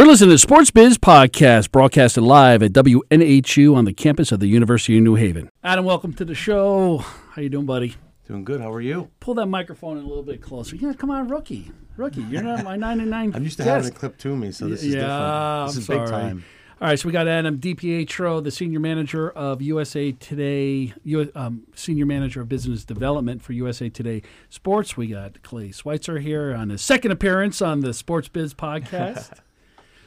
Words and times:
You're 0.00 0.08
listening 0.08 0.30
to 0.30 0.38
Sports 0.38 0.70
Biz 0.70 0.96
Podcast, 0.96 1.72
broadcasted 1.72 2.24
live 2.24 2.62
at 2.62 2.72
WNHU 2.72 3.76
on 3.76 3.84
the 3.84 3.92
campus 3.92 4.32
of 4.32 4.40
the 4.40 4.46
University 4.46 4.96
of 4.96 5.04
New 5.04 5.16
Haven. 5.16 5.50
Adam, 5.62 5.84
welcome 5.84 6.14
to 6.14 6.24
the 6.24 6.34
show. 6.34 7.04
How 7.32 7.42
you 7.42 7.50
doing, 7.50 7.66
buddy? 7.66 7.96
Doing 8.26 8.42
good. 8.42 8.62
How 8.62 8.72
are 8.72 8.80
you? 8.80 9.10
Pull 9.20 9.34
that 9.34 9.48
microphone 9.48 9.98
in 9.98 10.04
a 10.04 10.06
little 10.06 10.22
bit 10.22 10.40
closer. 10.40 10.74
Yeah, 10.74 10.94
come 10.94 11.10
on, 11.10 11.28
rookie. 11.28 11.70
Rookie, 11.98 12.22
you're 12.22 12.42
not 12.42 12.64
my 12.64 12.76
99 12.76 13.32
I'm 13.36 13.42
used 13.42 13.58
to 13.58 13.64
guest. 13.64 13.74
having 13.74 13.92
it 13.92 13.94
clipped 13.94 14.18
to 14.22 14.34
me, 14.34 14.52
so 14.52 14.68
this 14.68 14.82
is 14.82 14.94
yeah, 14.94 15.00
different. 15.02 15.66
This 15.66 15.76
I'm 15.76 15.80
is 15.82 15.86
big 16.00 16.10
time. 16.10 16.44
All 16.80 16.88
right, 16.88 16.98
so 16.98 17.06
we 17.06 17.12
got 17.12 17.28
Adam 17.28 17.58
DiPietro, 17.58 18.42
the 18.42 18.50
senior 18.50 18.80
manager 18.80 19.30
of 19.30 19.60
USA 19.60 20.12
Today, 20.12 20.94
um, 21.34 21.64
senior 21.74 22.06
manager 22.06 22.40
of 22.40 22.48
business 22.48 22.86
development 22.86 23.42
for 23.42 23.52
USA 23.52 23.90
Today 23.90 24.22
Sports. 24.48 24.96
We 24.96 25.08
got 25.08 25.42
Clay 25.42 25.72
Schweitzer 25.72 26.20
here 26.20 26.54
on 26.54 26.70
his 26.70 26.80
second 26.80 27.12
appearance 27.12 27.60
on 27.60 27.80
the 27.80 27.92
Sports 27.92 28.28
Biz 28.28 28.54
podcast. 28.54 29.40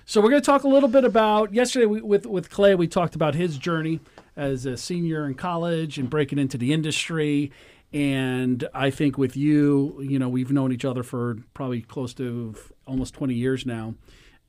So 0.06 0.22
we're 0.22 0.30
going 0.30 0.42
to 0.42 0.46
talk 0.46 0.64
a 0.64 0.68
little 0.68 0.90
bit 0.90 1.06
about 1.06 1.54
yesterday 1.54 1.86
we, 1.86 2.02
with 2.02 2.26
with 2.26 2.50
Clay. 2.50 2.76
We 2.76 2.88
talked 2.88 3.16
about 3.16 3.36
his 3.36 3.58
journey 3.58 4.00
as 4.36 4.66
a 4.66 4.78
senior 4.78 5.26
in 5.26 5.36
college 5.36 5.98
and 5.98 6.10
breaking 6.10 6.40
into 6.40 6.58
the 6.58 6.74
industry. 6.74 7.52
And 7.92 8.68
I 8.74 8.90
think 8.90 9.18
with 9.18 9.38
you, 9.38 10.02
you 10.02 10.18
know, 10.18 10.28
we've 10.28 10.52
known 10.52 10.72
each 10.72 10.86
other 10.86 11.04
for 11.04 11.38
probably 11.54 11.82
close 11.82 12.14
to 12.16 12.56
almost 12.88 13.14
20 13.14 13.36
years 13.36 13.68
now 13.68 13.94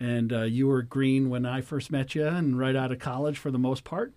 and 0.00 0.32
uh, 0.32 0.42
you 0.42 0.66
were 0.66 0.82
green 0.82 1.30
when 1.30 1.46
I 1.46 1.60
first 1.60 1.90
met 1.90 2.14
you, 2.14 2.26
and 2.26 2.58
right 2.58 2.74
out 2.76 2.92
of 2.92 2.98
college 2.98 3.38
for 3.38 3.50
the 3.50 3.58
most 3.58 3.84
part. 3.84 4.12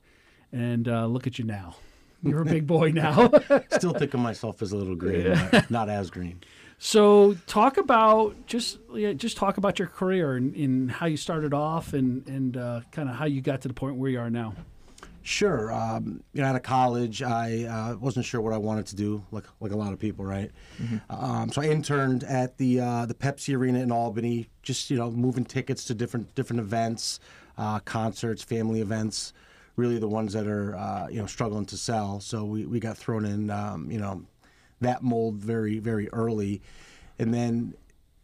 And 0.52 0.88
uh, 0.88 1.06
look 1.06 1.28
at 1.28 1.38
you 1.38 1.46
now. 1.46 1.76
You're 2.24 2.42
a 2.42 2.46
big 2.46 2.66
boy 2.66 2.92
now. 2.92 3.32
Still 3.72 3.94
think 3.94 4.14
of 4.14 4.20
myself 4.20 4.62
as 4.62 4.72
a 4.72 4.78
little 4.78 4.96
green, 4.96 5.38
but 5.52 5.70
not 5.70 5.88
as 5.88 6.10
green. 6.10 6.42
So 6.78 7.36
talk 7.48 7.78
about 7.78 8.48
just 8.48 8.78
yeah, 8.94 9.14
just 9.14 9.38
talk 9.38 9.58
about 9.58 9.80
your 9.80 9.88
career 9.88 10.36
and, 10.36 10.56
and 10.56 10.92
how 10.92 11.08
you 11.08 11.18
started 11.18 11.54
off, 11.54 11.94
and 11.94 12.28
and 12.28 12.58
uh, 12.58 12.82
kind 12.92 13.10
of 13.10 13.16
how 13.16 13.26
you 13.26 13.42
got 13.42 13.62
to 13.62 13.68
the 13.68 13.74
point 13.74 13.96
where 13.96 14.10
you 14.10 14.20
are 14.20 14.30
now. 14.30 14.54
Sure. 15.28 15.74
Um, 15.74 16.24
you 16.32 16.42
know, 16.42 16.48
out 16.48 16.56
of 16.56 16.64
college, 16.64 17.22
I 17.22 17.64
uh, 17.64 17.98
wasn't 17.98 18.26
sure 18.26 18.40
what 18.40 18.54
I 18.54 18.58
wanted 18.58 18.86
to 18.88 18.96
do, 18.96 19.26
like 19.32 19.44
like 19.60 19.74
a 19.74 19.76
lot 19.76 19.92
of 19.92 20.00
people, 20.00 20.24
right? 20.24 20.52
Um, 21.10 21.52
so 21.52 21.62
I 21.62 21.66
interned 21.66 22.24
at 22.24 22.58
the 22.58 22.80
uh, 22.80 23.06
the 23.06 23.14
Pepsi 23.14 23.54
Arena 23.54 23.80
in 23.80 23.92
Albany, 23.92 24.48
just 24.62 24.90
you 24.90 24.96
know, 24.98 25.12
moving 25.12 25.44
tickets 25.44 25.84
to 25.86 25.94
different 25.94 26.34
different 26.36 26.62
events, 26.62 27.20
uh, 27.58 27.80
concerts, 27.80 28.42
family 28.42 28.80
events. 28.80 29.34
Really, 29.76 30.00
the 30.00 30.08
ones 30.08 30.32
that 30.32 30.48
are 30.48 30.78
uh, 30.78 31.08
you 31.10 31.20
know 31.20 31.26
struggling 31.26 31.66
to 31.66 31.78
sell. 31.78 32.22
So 32.22 32.46
we, 32.46 32.66
we 32.66 32.80
got 32.80 32.98
thrown 32.98 33.26
in, 33.26 33.50
um, 33.50 33.92
you 33.92 34.00
know, 34.00 34.24
that 34.82 35.04
mold 35.04 35.36
very 35.36 35.80
very 35.80 36.10
early, 36.10 36.62
and 37.20 37.34
then 37.34 37.74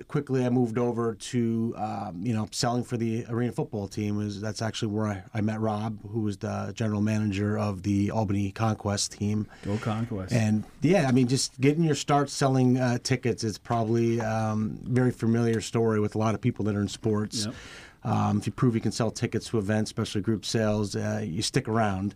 quickly 0.08 0.46
I 0.46 0.50
moved 0.50 0.78
over 0.78 1.14
to 1.14 1.74
um, 1.78 2.22
you 2.24 2.34
know 2.34 2.48
selling 2.52 2.84
for 2.84 2.98
the 2.98 3.26
arena 3.30 3.52
football 3.52 3.88
team. 3.88 4.22
Is 4.22 4.42
that's 4.42 4.62
actually 4.62 4.92
where 4.92 5.08
I, 5.08 5.24
I 5.34 5.42
met 5.42 5.60
Rob, 5.60 6.00
who 6.12 6.22
was 6.22 6.38
the 6.38 6.72
general 6.76 7.02
manager 7.02 7.58
of 7.58 7.84
the 7.84 8.12
Albany 8.12 8.52
Conquest 8.52 9.14
team. 9.14 9.48
Go 9.64 9.78
Conquest. 9.78 10.34
And 10.34 10.64
yeah, 10.82 11.08
I 11.08 11.12
mean, 11.12 11.28
just 11.28 11.60
getting 11.60 11.84
your 11.84 11.96
start 11.96 12.30
selling 12.30 12.78
uh, 12.78 12.98
tickets 13.04 13.44
is 13.44 13.58
probably 13.58 14.20
um, 14.22 14.80
very 14.84 15.12
familiar 15.12 15.62
story 15.62 16.00
with 16.00 16.16
a 16.16 16.18
lot 16.18 16.36
of 16.36 16.42
people 16.42 16.66
that 16.66 16.76
are 16.76 16.82
in 16.82 16.88
sports. 16.88 17.46
Yep. 17.46 17.56
Um, 18.06 18.38
if 18.40 18.46
you 18.48 18.52
prove 18.52 18.76
you 18.76 18.82
can 18.82 18.92
sell 18.92 19.12
tickets 19.12 19.48
to 19.50 19.58
events, 19.58 19.90
especially 19.90 20.22
group 20.22 20.46
sales, 20.46 20.96
uh, 20.96 21.22
you 21.24 21.42
stick 21.42 21.70
around. 21.70 22.16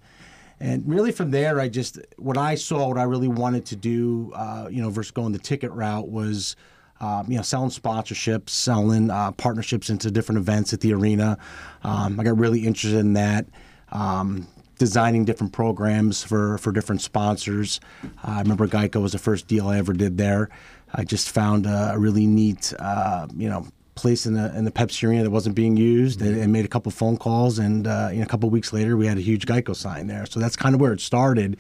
And 0.60 0.88
really, 0.88 1.12
from 1.12 1.32
there, 1.32 1.60
I 1.60 1.68
just 1.68 2.00
what 2.18 2.38
I 2.38 2.56
saw, 2.56 2.88
what 2.88 2.98
I 2.98 3.04
really 3.04 3.28
wanted 3.28 3.66
to 3.68 3.76
do, 3.76 4.32
uh, 4.36 4.68
you 4.72 4.82
know, 4.82 4.90
versus 4.90 5.12
going 5.12 5.34
the 5.34 5.40
ticket 5.40 5.72
route 5.72 6.10
was. 6.10 6.56
Um, 7.00 7.30
you 7.30 7.38
know, 7.38 7.44
selling 7.44 7.70
sponsorships, 7.70 8.50
selling 8.50 9.12
uh, 9.12 9.32
partnerships 9.34 9.92
into 9.92 10.10
different 10.10 10.40
events 10.40 10.74
at 10.74 10.80
the 10.80 10.96
arena. 10.96 11.38
Um, 11.84 12.20
I 12.20 12.24
got 12.24 12.40
really 12.40 12.66
interested 12.66 12.98
in 12.98 13.14
that. 13.14 13.46
Um, 13.92 14.48
designing 14.78 15.26
different 15.26 15.54
programs 15.54 16.24
for, 16.24 16.58
for 16.58 16.72
different 16.72 17.02
sponsors. 17.02 17.80
Uh, 18.04 18.08
I 18.24 18.42
remember 18.42 18.68
Geico 18.68 19.02
was 19.02 19.12
the 19.12 19.20
first 19.20 19.48
deal 19.48 19.68
I 19.68 19.78
ever 19.78 19.94
did 19.94 20.18
there. 20.18 20.50
I 20.94 21.04
just 21.04 21.30
found 21.30 21.66
a, 21.66 21.92
a 21.94 22.00
really 22.00 22.26
neat, 22.26 22.74
uh, 22.80 23.28
you 23.36 23.50
know, 23.50 23.68
place 23.98 24.26
in 24.26 24.34
the 24.34 24.56
in 24.58 24.64
the 24.64 24.72
Pepsi 24.72 25.08
Arena 25.08 25.24
that 25.24 25.32
wasn't 25.32 25.56
being 25.56 25.76
used, 25.76 26.22
and, 26.22 26.40
and 26.40 26.54
made 26.54 26.66
a 26.66 26.70
couple 26.70 26.92
phone 26.92 27.18
calls. 27.18 27.60
And 27.60 27.88
uh, 27.88 28.10
you 28.12 28.20
know, 28.20 28.24
a 28.24 28.28
couple 28.28 28.50
weeks 28.50 28.72
later, 28.72 28.96
we 28.96 29.08
had 29.08 29.18
a 29.18 29.22
huge 29.22 29.46
Geico 29.46 29.76
sign 29.76 30.08
there. 30.08 30.26
So 30.26 30.40
that's 30.40 30.56
kind 30.56 30.76
of 30.76 30.82
where 30.82 30.94
it 30.94 31.02
started. 31.02 31.58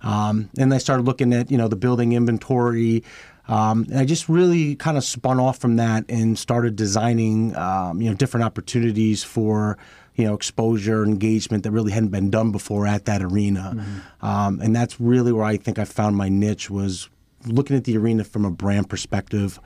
Um, 0.00 0.48
and 0.58 0.72
I 0.72 0.78
started 0.78 1.04
looking 1.04 1.32
at 1.32 1.50
you 1.50 1.58
know 1.58 1.68
the 1.68 1.76
building 1.76 2.12
inventory. 2.12 3.04
Um, 3.48 3.86
and 3.90 3.98
I 3.98 4.04
just 4.04 4.28
really 4.28 4.76
kind 4.76 4.96
of 4.96 5.02
spun 5.02 5.40
off 5.40 5.58
from 5.58 5.74
that 5.76 6.04
and 6.08 6.38
started 6.38 6.76
designing, 6.76 7.56
um, 7.56 8.00
you 8.00 8.08
know, 8.08 8.14
different 8.14 8.44
opportunities 8.44 9.24
for, 9.24 9.76
you 10.14 10.24
know, 10.24 10.34
exposure, 10.34 11.04
engagement 11.04 11.64
that 11.64 11.72
really 11.72 11.90
hadn't 11.90 12.10
been 12.10 12.30
done 12.30 12.52
before 12.52 12.86
at 12.86 13.06
that 13.06 13.20
arena. 13.20 13.74
Um, 14.20 14.60
and 14.60 14.76
that's 14.76 15.00
really 15.00 15.32
where 15.32 15.44
I 15.44 15.56
think 15.56 15.80
I 15.80 15.84
found 15.84 16.16
my 16.16 16.28
niche 16.28 16.70
was 16.70 17.10
looking 17.44 17.76
at 17.76 17.82
the 17.82 17.96
arena 17.96 18.22
from 18.22 18.44
a 18.44 18.50
brand 18.50 18.88
perspective. 18.88 19.58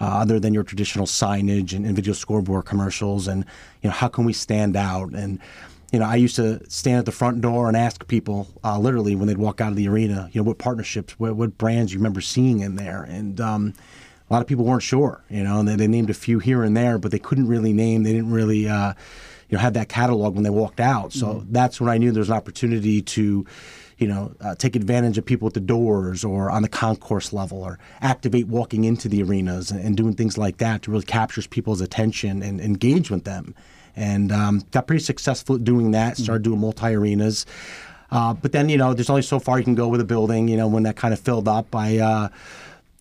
Uh, 0.00 0.04
other 0.04 0.40
than 0.40 0.54
your 0.54 0.62
traditional 0.64 1.04
signage 1.06 1.74
and, 1.74 1.84
and 1.84 1.94
video 1.94 2.14
scoreboard 2.14 2.64
commercials, 2.64 3.28
and 3.28 3.44
you 3.82 3.88
know 3.88 3.94
how 3.94 4.08
can 4.08 4.24
we 4.24 4.32
stand 4.32 4.74
out? 4.74 5.12
And 5.12 5.38
you 5.92 5.98
know, 5.98 6.06
I 6.06 6.16
used 6.16 6.36
to 6.36 6.60
stand 6.70 6.98
at 6.98 7.04
the 7.04 7.12
front 7.12 7.40
door 7.40 7.68
and 7.68 7.76
ask 7.76 8.06
people, 8.06 8.48
uh, 8.62 8.78
literally, 8.78 9.16
when 9.16 9.26
they'd 9.26 9.38
walk 9.38 9.60
out 9.60 9.70
of 9.70 9.76
the 9.76 9.88
arena, 9.88 10.30
you 10.32 10.40
know, 10.40 10.46
what 10.46 10.58
partnerships, 10.58 11.18
what, 11.18 11.34
what 11.36 11.58
brands 11.58 11.92
you 11.92 11.98
remember 11.98 12.20
seeing 12.20 12.60
in 12.60 12.76
there, 12.76 13.02
and 13.02 13.40
um, 13.40 13.74
a 14.28 14.32
lot 14.32 14.40
of 14.40 14.48
people 14.48 14.64
weren't 14.64 14.82
sure, 14.82 15.22
you 15.28 15.42
know, 15.42 15.58
and 15.58 15.68
they, 15.68 15.76
they 15.76 15.88
named 15.88 16.08
a 16.08 16.14
few 16.14 16.38
here 16.38 16.62
and 16.62 16.76
there, 16.76 16.96
but 16.96 17.10
they 17.10 17.18
couldn't 17.18 17.48
really 17.48 17.72
name, 17.72 18.04
they 18.04 18.12
didn't 18.12 18.30
really, 18.30 18.68
uh, 18.68 18.94
you 19.48 19.56
know, 19.56 19.60
have 19.60 19.74
that 19.74 19.88
catalog 19.88 20.34
when 20.34 20.44
they 20.44 20.50
walked 20.50 20.78
out. 20.78 21.12
So 21.12 21.44
that's 21.50 21.80
when 21.80 21.90
I 21.90 21.98
knew 21.98 22.12
there 22.12 22.20
was 22.20 22.30
an 22.30 22.36
opportunity 22.36 23.02
to, 23.02 23.44
you 24.00 24.08
know, 24.08 24.34
uh, 24.40 24.54
take 24.54 24.74
advantage 24.74 25.18
of 25.18 25.26
people 25.26 25.46
at 25.46 25.54
the 25.54 25.60
doors 25.60 26.24
or 26.24 26.50
on 26.50 26.62
the 26.62 26.68
concourse 26.68 27.32
level 27.32 27.62
or 27.62 27.78
activate 28.00 28.48
walking 28.48 28.84
into 28.84 29.08
the 29.08 29.22
arenas 29.22 29.70
and, 29.70 29.80
and 29.84 29.96
doing 29.96 30.14
things 30.14 30.38
like 30.38 30.56
that 30.56 30.82
to 30.82 30.90
really 30.90 31.04
capture 31.04 31.42
people's 31.42 31.82
attention 31.82 32.42
and 32.42 32.60
engage 32.60 33.10
with 33.10 33.24
them 33.24 33.54
and 33.94 34.32
um, 34.32 34.62
got 34.70 34.86
pretty 34.86 35.04
successful 35.04 35.56
at 35.56 35.64
doing 35.64 35.90
that. 35.90 36.16
Started 36.16 36.42
doing 36.42 36.58
multi 36.58 36.94
arenas, 36.94 37.44
uh, 38.10 38.32
but 38.32 38.52
then 38.52 38.70
you 38.70 38.78
know 38.78 38.94
there's 38.94 39.10
only 39.10 39.22
so 39.22 39.38
far 39.38 39.58
you 39.58 39.64
can 39.64 39.74
go 39.74 39.88
with 39.88 40.00
a 40.00 40.04
building. 40.04 40.48
You 40.48 40.56
know 40.56 40.66
when 40.66 40.84
that 40.84 40.96
kind 40.96 41.12
of 41.12 41.20
filled 41.20 41.46
up, 41.46 41.74
I. 41.76 41.98
Uh, 41.98 42.28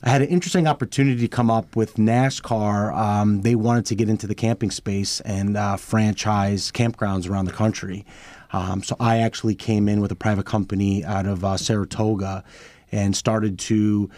I 0.01 0.11
had 0.11 0.21
an 0.21 0.29
interesting 0.29 0.65
opportunity 0.65 1.19
to 1.19 1.27
come 1.27 1.51
up 1.51 1.75
with 1.75 1.95
NASCAR. 1.95 2.95
Um, 2.95 3.41
they 3.41 3.53
wanted 3.53 3.85
to 3.87 3.95
get 3.95 4.07
into 4.07 4.27
the 4.27 4.33
camping 4.33 4.71
space 4.71 5.19
and 5.19 5.57
uh, 5.57 5.75
franchise 5.75 6.71
campgrounds 6.71 7.29
around 7.29 7.45
the 7.45 7.51
country. 7.51 8.05
Um, 8.51 8.83
so 8.83 8.95
I 8.99 9.19
actually 9.19 9.55
came 9.55 9.87
in 9.87 10.01
with 10.01 10.11
a 10.11 10.15
private 10.15 10.45
company 10.45 11.03
out 11.05 11.25
of 11.25 11.45
uh, 11.45 11.57
Saratoga 11.57 12.43
and 12.91 13.15
started 13.15 13.59
to 13.59 14.09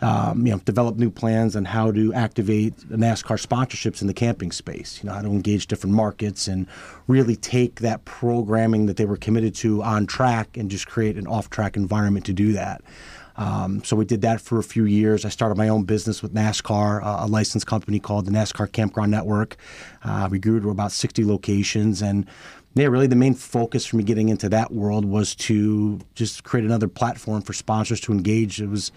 um, 0.00 0.46
you 0.46 0.52
know, 0.52 0.58
develop 0.58 0.96
new 0.96 1.10
plans 1.10 1.56
on 1.56 1.64
how 1.64 1.90
to 1.90 2.14
activate 2.14 2.76
NASCAR 2.88 3.44
sponsorships 3.44 4.00
in 4.00 4.06
the 4.06 4.14
camping 4.14 4.52
space. 4.52 5.00
You 5.02 5.08
know, 5.08 5.14
how 5.14 5.22
to 5.22 5.28
engage 5.28 5.66
different 5.66 5.96
markets 5.96 6.46
and 6.46 6.66
really 7.08 7.34
take 7.34 7.80
that 7.80 8.04
programming 8.04 8.86
that 8.86 8.96
they 8.96 9.06
were 9.06 9.16
committed 9.16 9.54
to 9.56 9.82
on 9.82 10.06
track 10.06 10.56
and 10.56 10.70
just 10.70 10.86
create 10.86 11.16
an 11.16 11.26
off-track 11.26 11.76
environment 11.76 12.26
to 12.26 12.32
do 12.32 12.52
that. 12.52 12.82
Um, 13.38 13.82
so 13.84 13.96
we 13.96 14.04
did 14.04 14.20
that 14.22 14.40
for 14.40 14.58
a 14.58 14.64
few 14.64 14.84
years. 14.84 15.24
I 15.24 15.30
started 15.30 15.56
my 15.56 15.68
own 15.68 15.84
business 15.84 16.22
with 16.22 16.34
NASCAR, 16.34 17.02
uh, 17.02 17.24
a 17.24 17.26
licensed 17.26 17.66
company 17.66 18.00
called 18.00 18.26
the 18.26 18.32
NASCAR 18.32 18.70
Campground 18.70 19.10
Network. 19.12 19.56
Uh, 20.02 20.28
we 20.30 20.38
grew 20.38 20.60
to 20.60 20.70
about 20.70 20.92
60 20.92 21.24
locations 21.24 22.02
and 22.02 22.26
yeah, 22.74 22.86
really 22.86 23.06
the 23.06 23.16
main 23.16 23.34
focus 23.34 23.86
for 23.86 23.96
me 23.96 24.04
getting 24.04 24.28
into 24.28 24.48
that 24.50 24.72
world 24.72 25.04
was 25.04 25.34
to 25.34 25.98
just 26.14 26.44
create 26.44 26.64
another 26.64 26.86
platform 26.86 27.42
for 27.42 27.52
sponsors 27.52 28.00
to 28.02 28.12
engage. 28.12 28.60
It 28.60 28.68
was, 28.68 28.92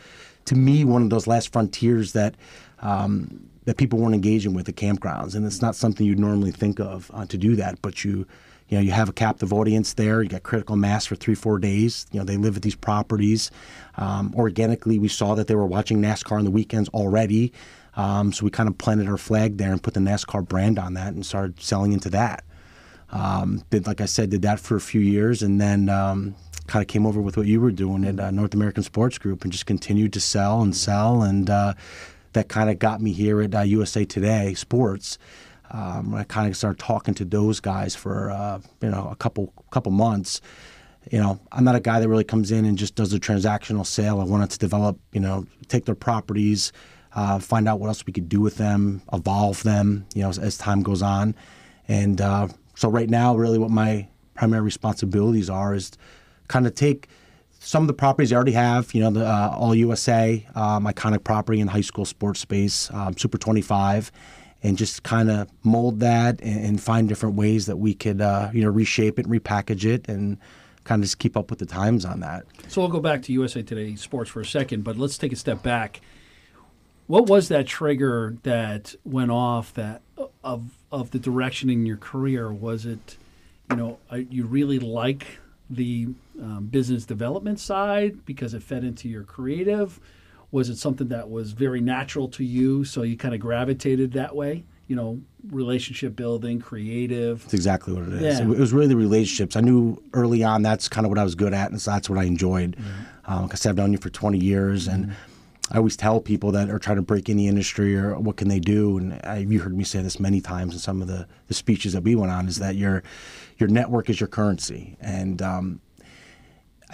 to 0.46 0.56
me, 0.56 0.84
one 0.84 1.02
of 1.04 1.10
those 1.10 1.26
last 1.26 1.52
frontiers 1.52 2.14
that 2.14 2.36
um, 2.80 3.48
that 3.66 3.78
people 3.78 4.00
weren't 4.00 4.16
engaging 4.16 4.54
with 4.54 4.66
the 4.66 4.74
campgrounds, 4.74 5.36
and 5.36 5.46
it's 5.46 5.62
not 5.62 5.76
something 5.76 6.06
you'd 6.06 6.20
normally 6.20 6.52
think 6.52 6.80
of 6.80 7.12
uh, 7.14 7.26
to 7.28 7.38
do 7.38 7.56
that. 7.56 7.82
But 7.82 8.04
you, 8.04 8.26
you 8.72 8.78
know, 8.78 8.82
you 8.82 8.92
have 8.92 9.10
a 9.10 9.14
captive 9.14 9.52
audience 9.52 9.94
there. 9.96 10.24
You 10.24 10.30
got 10.30 10.44
critical 10.44 10.78
mass 10.78 11.06
for 11.06 11.18
three, 11.18 11.36
four 11.36 11.60
days. 11.60 12.08
You 12.14 12.20
know, 12.20 12.26
they 12.26 12.38
live 12.38 12.56
at 12.56 12.62
these 12.62 12.76
properties. 12.76 13.52
Um, 13.98 14.34
organically, 14.34 14.98
we 14.98 15.10
saw 15.10 15.36
that 15.36 15.48
they 15.48 15.56
were 15.56 15.66
watching 15.66 16.02
NASCAR 16.02 16.38
on 16.38 16.46
the 16.46 16.52
weekends 16.52 16.88
already. 16.90 17.52
Um, 17.98 18.32
so 18.32 18.46
we 18.46 18.50
kind 18.50 18.70
of 18.70 18.78
planted 18.78 19.10
our 19.10 19.18
flag 19.18 19.58
there 19.58 19.74
and 19.74 19.84
put 19.84 19.94
the 19.94 20.00
NASCAR 20.00 20.48
brand 20.48 20.80
on 20.80 20.94
that 20.94 21.14
and 21.14 21.26
started 21.26 21.62
selling 21.62 21.92
into 21.92 22.10
that. 22.12 22.46
Um, 23.10 23.62
did 23.70 23.88
like 23.88 24.00
I 24.00 24.06
said, 24.06 24.30
did 24.30 24.44
that 24.44 24.62
for 24.62 24.78
a 24.78 24.82
few 24.82 25.02
years, 25.02 25.44
and 25.44 25.60
then 25.60 25.90
um, 25.90 26.34
kind 26.68 26.82
of 26.82 26.88
came 26.88 27.06
over 27.06 27.20
with 27.20 27.36
what 27.36 27.48
you 27.48 27.60
were 27.60 27.72
doing 27.72 28.06
at 28.06 28.22
uh, 28.22 28.32
North 28.32 28.54
American 28.54 28.84
Sports 28.84 29.18
Group, 29.18 29.44
and 29.44 29.52
just 29.52 29.66
continued 29.66 30.14
to 30.14 30.22
sell 30.22 30.62
and 30.62 30.74
sell, 30.74 31.22
and 31.24 31.50
uh, 31.50 31.74
that 32.32 32.48
kind 32.48 32.70
of 32.70 32.80
got 32.80 33.02
me 33.02 33.12
here 33.12 33.42
at 33.42 33.54
uh, 33.54 33.62
USA 33.62 34.06
Today 34.06 34.54
Sports. 34.54 35.18
Um, 35.72 36.14
I 36.14 36.24
kind 36.24 36.48
of 36.48 36.58
started 36.58 36.80
talking 36.80 37.14
to 37.16 37.26
those 37.26 37.60
guys 37.60 37.96
for 37.96 38.32
uh, 38.32 38.60
you 38.82 38.90
know 38.90 39.08
a 39.12 39.16
couple 39.16 39.54
couple 39.72 39.92
months. 39.92 40.42
You 41.10 41.20
know, 41.20 41.40
I'm 41.52 41.64
not 41.64 41.76
a 41.76 41.80
guy 41.80 42.00
that 42.00 42.08
really 42.08 42.24
comes 42.24 42.52
in 42.52 42.64
and 42.66 42.78
just 42.78 42.96
does 42.96 43.14
a 43.14 43.20
transactional 43.20 43.86
sale. 43.86 44.22
I 44.22 44.24
wanted 44.24 44.52
to 44.52 44.60
develop, 44.60 45.00
you 45.14 45.20
know, 45.20 45.48
take 45.68 45.86
their 45.86 45.96
properties, 45.96 46.72
uh, 47.16 47.40
find 47.40 47.68
out 47.68 47.80
what 47.80 47.88
else 47.88 48.06
we 48.06 48.14
could 48.14 48.30
do 48.30 48.40
with 48.40 48.58
them, 48.58 49.02
evolve 49.12 49.64
them, 49.64 50.06
you 50.14 50.22
know, 50.22 50.30
as, 50.30 50.38
as 50.38 50.58
time 50.60 50.84
goes 50.84 51.02
on 51.02 51.34
And 51.88 52.22
uh, 52.22 52.50
so 52.76 52.90
right 52.90 53.10
now, 53.10 53.36
really, 53.36 53.58
what 53.58 53.72
my 53.72 54.08
primary 54.36 54.62
responsibilities 54.62 55.50
are 55.50 55.74
is 55.74 55.92
kind 56.48 56.68
of 56.68 56.76
take 56.76 57.08
some 57.60 57.84
of 57.84 57.88
the 57.88 57.94
properties 57.94 58.32
I 58.32 58.36
already 58.36 58.54
have, 58.54 58.94
you 58.94 59.02
know, 59.02 59.12
the 59.12 59.26
uh, 59.26 59.56
All 59.58 59.76
USA, 59.76 60.46
um, 60.56 60.86
iconic 60.86 61.24
property 61.24 61.60
in 61.60 61.68
high 61.68 61.82
school 61.82 62.06
sports 62.06 62.40
space, 62.40 62.92
um, 62.92 63.16
Super 63.18 63.38
25, 63.38 64.12
and 64.64 64.78
just 64.78 65.04
kind 65.04 65.30
of 65.30 65.50
mold 65.64 66.00
that 66.02 66.42
and, 66.42 66.66
and, 66.66 66.82
find 66.82 67.10
different 67.10 67.36
ways 67.36 67.66
that 67.66 67.78
we 67.78 67.94
could, 67.94 68.22
uh, 68.22 68.50
you 68.54 68.62
know, 68.62 68.70
reshape 68.70 69.18
it 69.18 69.26
and 69.26 69.42
repackage 69.42 69.86
it 69.86 70.08
and 70.08 70.38
kind 70.84 71.02
of 71.02 71.06
just 71.06 71.20
keep 71.20 71.36
up 71.36 71.50
with 71.50 71.60
the 71.60 71.66
times 71.66 72.06
on 72.06 72.20
that. 72.20 72.44
So 72.68 72.82
we'll 72.82 72.90
go 72.90 73.00
back 73.00 73.24
to 73.24 73.34
USA 73.34 73.62
Today 73.64 73.96
Sports 73.96 74.30
for 74.30 74.42
a 74.42 74.46
second, 74.46 74.84
but 74.84 74.98
let's 74.98 75.18
take 75.18 75.32
a 75.32 75.36
step 75.36 75.64
back. 75.64 76.02
What 77.08 77.28
was 77.28 77.50
that 77.50 77.68
trigger 77.68 78.38
that 78.44 78.96
went 79.04 79.32
off 79.32 79.74
that 79.74 80.02
of 80.44 80.64
of 80.92 81.12
the 81.12 81.20
direction 81.20 81.70
in 81.70 81.86
your 81.86 81.98
career? 81.98 82.52
Was 82.52 82.86
it, 82.86 83.18
you 83.70 83.76
know, 83.76 84.00
you 84.12 84.46
really 84.46 84.80
like 84.80 85.40
the 85.70 86.10
um, 86.42 86.68
business 86.68 87.06
development 87.06 87.60
side 87.60 88.26
because 88.26 88.54
it 88.54 88.64
fed 88.64 88.84
into 88.84 89.10
your 89.10 89.24
creative? 89.24 90.00
Was 90.52 90.70
it 90.70 90.78
something 90.78 91.08
that 91.10 91.30
was 91.30 91.54
very 91.54 91.82
natural 91.82 92.28
to 92.30 92.44
you, 92.44 92.84
so 92.84 93.04
you 93.04 93.18
kind 93.18 93.34
of 93.34 93.40
gravitated 93.40 94.14
that 94.14 94.36
way? 94.36 94.66
You 94.88 94.96
know, 94.98 95.22
relationship 95.50 96.16
building, 96.16 96.60
creative. 96.60 97.42
That's 97.44 97.54
exactly 97.54 97.94
what 97.94 98.04
it 98.04 98.14
is. 98.14 98.40
Yeah. 98.40 98.46
It 98.46 98.60
was 98.60 98.74
really 98.74 98.88
the 98.88 98.98
relationships. 98.98 99.56
I 99.56 99.62
knew 99.62 100.02
early 100.14 100.44
on 100.44 100.62
that's 100.62 100.90
kind 100.90 101.06
of 101.06 101.10
what 101.10 101.20
I 101.20 101.24
was 101.24 101.36
good 101.36 101.54
at, 101.54 101.72
and 101.72 101.82
so 101.82 101.92
that's 101.92 102.10
what 102.10 102.20
I 102.20 102.24
enjoyed. 102.24 102.76
Mm-hmm. 102.76 103.34
Um, 103.34 103.50
I've 103.52 103.76
known 103.78 103.94
you 103.94 103.98
for 103.98 104.10
20 104.10 104.38
years, 104.38 104.88
and 104.88 105.06
mm-hmm. 105.06 105.14
I 105.72 105.78
always 105.78 105.96
tell 105.96 106.20
people 106.20 106.52
that 106.52 106.70
are 106.70 106.80
trying 106.80 106.98
to 106.98 107.02
break 107.02 107.30
in 107.30 107.38
the 107.38 107.48
industry 107.48 107.96
or 107.96 108.20
what 108.20 108.36
can 108.36 108.50
they 108.50 108.60
do, 108.60 108.98
and 108.98 109.22
I, 109.24 109.38
you 109.38 109.60
heard 109.62 109.76
me 109.76 109.86
say 109.86 110.02
this 110.02 110.20
many 110.20 110.42
times 110.42 110.74
in 110.74 110.80
some 110.80 111.02
of 111.02 111.08
the, 111.08 111.28
the 111.48 111.54
speeches 111.54 111.94
that 111.94 112.04
we 112.04 112.14
went 112.16 112.32
on, 112.32 112.48
is 112.48 112.58
that 112.58 112.76
your 112.76 113.04
your 113.58 113.70
network 113.70 114.10
is 114.10 114.20
your 114.20 114.28
currency, 114.28 114.98
and 115.00 115.42
um, 115.42 115.80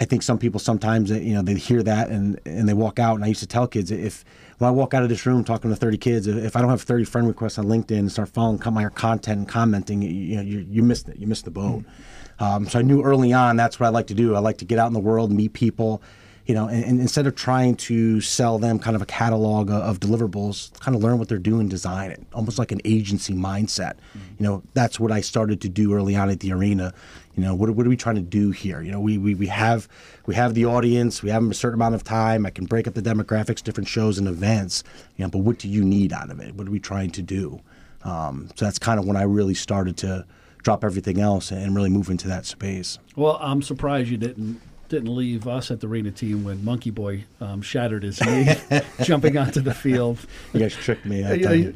I 0.00 0.04
think 0.04 0.22
some 0.22 0.38
people 0.38 0.60
sometimes 0.60 1.10
you 1.10 1.34
know 1.34 1.42
they 1.42 1.54
hear 1.54 1.82
that 1.82 2.08
and 2.08 2.40
and 2.44 2.68
they 2.68 2.74
walk 2.74 2.98
out. 2.98 3.16
And 3.16 3.24
I 3.24 3.28
used 3.28 3.40
to 3.40 3.46
tell 3.46 3.66
kids 3.66 3.90
if 3.90 4.24
when 4.58 4.68
I 4.68 4.70
walk 4.70 4.94
out 4.94 5.02
of 5.02 5.08
this 5.08 5.24
room 5.26 5.44
talking 5.44 5.70
to 5.70 5.76
30 5.76 5.98
kids, 5.98 6.26
if 6.26 6.56
I 6.56 6.60
don't 6.60 6.70
have 6.70 6.82
30 6.82 7.04
friend 7.04 7.28
requests 7.28 7.58
on 7.58 7.66
LinkedIn 7.66 7.98
and 7.98 8.12
start 8.12 8.28
following 8.28 8.60
my 8.72 8.88
content 8.88 9.38
and 9.38 9.48
commenting, 9.48 10.02
you 10.02 10.36
know 10.36 10.42
you, 10.42 10.66
you 10.68 10.82
missed 10.82 11.08
it. 11.08 11.16
You 11.16 11.26
missed 11.26 11.44
the 11.44 11.50
boat. 11.50 11.80
Mm-hmm. 11.82 12.44
Um, 12.44 12.68
so 12.68 12.78
I 12.78 12.82
knew 12.82 13.02
early 13.02 13.32
on 13.32 13.56
that's 13.56 13.80
what 13.80 13.86
I 13.86 13.90
like 13.90 14.06
to 14.08 14.14
do. 14.14 14.34
I 14.34 14.38
like 14.38 14.58
to 14.58 14.64
get 14.64 14.78
out 14.78 14.86
in 14.86 14.92
the 14.92 15.00
world, 15.00 15.32
meet 15.32 15.52
people, 15.52 16.02
you 16.46 16.54
know, 16.54 16.66
and, 16.66 16.84
and, 16.84 17.00
instead 17.00 17.26
of 17.26 17.34
trying 17.34 17.74
to 17.76 18.20
sell 18.20 18.58
them 18.58 18.78
kind 18.78 18.96
of 18.96 19.02
a 19.02 19.06
catalog 19.06 19.70
of, 19.70 19.82
of, 19.82 20.00
deliverables, 20.00 20.72
kind 20.80 20.96
of 20.96 21.02
learn 21.02 21.18
what 21.18 21.28
they're 21.28 21.38
doing, 21.38 21.68
design 21.68 22.10
it, 22.10 22.24
almost 22.32 22.58
like 22.58 22.72
an 22.72 22.80
agency 22.84 23.34
mindset. 23.34 23.96
Mm-hmm. 23.96 24.18
You 24.38 24.46
know, 24.46 24.62
that's 24.72 24.98
what 24.98 25.12
I 25.12 25.20
started 25.20 25.60
to 25.60 25.68
do 25.68 25.92
early 25.92 26.16
on 26.16 26.30
at 26.30 26.40
the 26.40 26.52
arena. 26.52 26.94
You 27.38 27.44
know, 27.44 27.54
what, 27.54 27.70
what 27.70 27.86
are 27.86 27.88
we 27.88 27.96
trying 27.96 28.16
to 28.16 28.20
do 28.20 28.50
here? 28.50 28.82
You 28.82 28.90
know, 28.90 28.98
we, 28.98 29.16
we, 29.16 29.36
we 29.36 29.46
have 29.46 29.88
we 30.26 30.34
have 30.34 30.54
the 30.54 30.66
audience, 30.66 31.22
we 31.22 31.30
have 31.30 31.48
a 31.48 31.54
certain 31.54 31.78
amount 31.78 31.94
of 31.94 32.02
time. 32.02 32.44
I 32.44 32.50
can 32.50 32.64
break 32.64 32.88
up 32.88 32.94
the 32.94 33.00
demographics, 33.00 33.62
different 33.62 33.86
shows 33.86 34.18
and 34.18 34.26
events. 34.26 34.82
You 35.16 35.24
know, 35.24 35.30
but 35.30 35.38
what 35.38 35.60
do 35.60 35.68
you 35.68 35.84
need 35.84 36.12
out 36.12 36.30
of 36.30 36.40
it? 36.40 36.56
What 36.56 36.66
are 36.66 36.72
we 36.72 36.80
trying 36.80 37.12
to 37.12 37.22
do? 37.22 37.60
Um, 38.02 38.50
so 38.56 38.64
that's 38.64 38.80
kind 38.80 38.98
of 38.98 39.06
when 39.06 39.16
I 39.16 39.22
really 39.22 39.54
started 39.54 39.96
to 39.98 40.26
drop 40.64 40.82
everything 40.82 41.20
else 41.20 41.52
and 41.52 41.76
really 41.76 41.90
move 41.90 42.10
into 42.10 42.26
that 42.26 42.44
space. 42.44 42.98
Well, 43.14 43.38
I'm 43.40 43.62
surprised 43.62 44.10
you 44.10 44.16
didn't 44.16 44.60
didn't 44.88 45.14
leave 45.14 45.46
us 45.46 45.70
at 45.70 45.80
the 45.80 45.86
arena 45.86 46.10
team 46.10 46.42
when 46.44 46.64
Monkey 46.64 46.90
Boy 46.90 47.24
um, 47.40 47.62
shattered 47.62 48.02
his 48.02 48.20
knee 48.24 48.48
jumping 49.02 49.36
onto 49.36 49.60
the 49.60 49.74
field. 49.74 50.18
You 50.52 50.60
guys 50.60 50.74
tricked 50.74 51.04
me. 51.04 51.22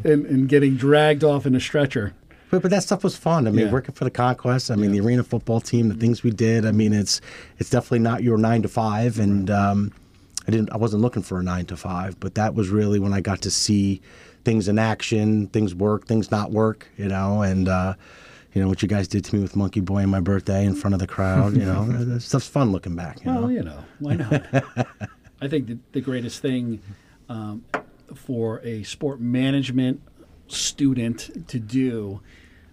and, 0.05 0.27
and, 0.27 0.49
getting 0.49 0.77
dragged 0.77 1.23
off 1.23 1.47
in 1.47 1.55
a 1.55 1.61
stretcher. 1.61 2.15
But, 2.53 2.61
but 2.61 2.71
that 2.71 2.83
stuff 2.83 3.03
was 3.03 3.17
fun. 3.17 3.47
I 3.47 3.51
mean, 3.51 3.65
yeah. 3.65 3.73
working 3.73 3.95
for 3.95 4.05
the 4.05 4.11
Conquest. 4.11 4.71
I 4.71 4.75
mean, 4.75 4.93
yeah. 4.93 5.01
the 5.01 5.07
arena 5.07 5.25
football 5.25 5.59
team, 5.59 5.89
the 5.89 5.95
things 5.95 6.23
we 6.23 6.31
did. 6.31 6.67
I 6.67 6.73
mean, 6.73 6.93
it's 6.93 7.23
it's 7.57 7.71
definitely 7.71 8.01
not 8.01 8.23
your 8.23 8.37
nine 8.37 8.61
to 8.61 8.69
five, 8.69 9.19
and 9.19 9.49
um, 9.51 9.91
I 10.47 10.51
didn't. 10.51 10.71
I 10.71 10.77
wasn't 10.77 11.01
looking 11.01 11.23
for 11.23 11.41
a 11.41 11.43
nine 11.43 11.65
to 11.67 11.79
five, 11.79 12.21
but 12.21 12.35
that 12.35 12.55
was 12.55 12.69
really 12.69 12.99
when 12.99 13.15
I 13.15 13.23
got 13.23 13.41
to 13.43 13.51
see 13.51 14.03
things 14.45 14.69
in 14.69 14.79
action, 14.79 15.47
things 15.47 15.75
work, 15.75 16.07
things 16.07 16.31
not 16.31 16.53
work. 16.53 16.87
You 16.97 17.09
know, 17.09 17.43
and. 17.43 17.69
Uh, 17.69 17.95
you 18.55 18.61
know 18.61 18.69
what 18.69 18.83
you 18.83 18.89
guys 18.89 19.09
did 19.09 19.25
to 19.25 19.35
me 19.35 19.41
with 19.41 19.57
Monkey 19.57 19.81
Boy 19.81 20.01
and 20.01 20.11
my 20.11 20.21
birthday 20.21 20.67
in 20.67 20.75
front 20.75 20.93
of 20.93 21.01
the 21.01 21.07
crowd. 21.07 21.57
You 21.57 21.65
know, 21.65 22.19
stuff's 22.19 22.47
fun 22.47 22.71
looking 22.71 22.95
back. 22.95 23.25
You 23.25 23.31
well, 23.31 23.41
know? 23.41 23.49
you 23.49 23.63
know, 23.63 23.83
why 23.99 24.17
not? 24.17 24.43
I 25.41 25.49
think 25.49 25.69
the, 25.69 25.79
the 25.93 26.03
greatest 26.03 26.43
thing 26.43 26.83
um, 27.31 27.65
for 28.15 28.61
a 28.63 28.83
sport 28.83 29.23
management 29.23 30.03
student 30.49 31.49
to 31.49 31.59
do, 31.59 32.21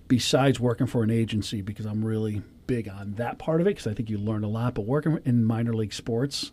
besides 0.09 0.59
working 0.59 0.87
for 0.87 1.03
an 1.03 1.09
agency, 1.09 1.61
because 1.61 1.85
I'm 1.85 2.03
really 2.03 2.41
big 2.67 2.89
on 2.89 3.13
that 3.13 3.39
part 3.39 3.61
of 3.61 3.67
it, 3.67 3.71
because 3.71 3.87
I 3.87 3.93
think 3.93 4.09
you 4.09 4.17
learn 4.17 4.43
a 4.43 4.49
lot. 4.49 4.73
But 4.73 4.81
working 4.81 5.19
in 5.23 5.45
minor 5.45 5.73
league 5.73 5.93
sports, 5.93 6.51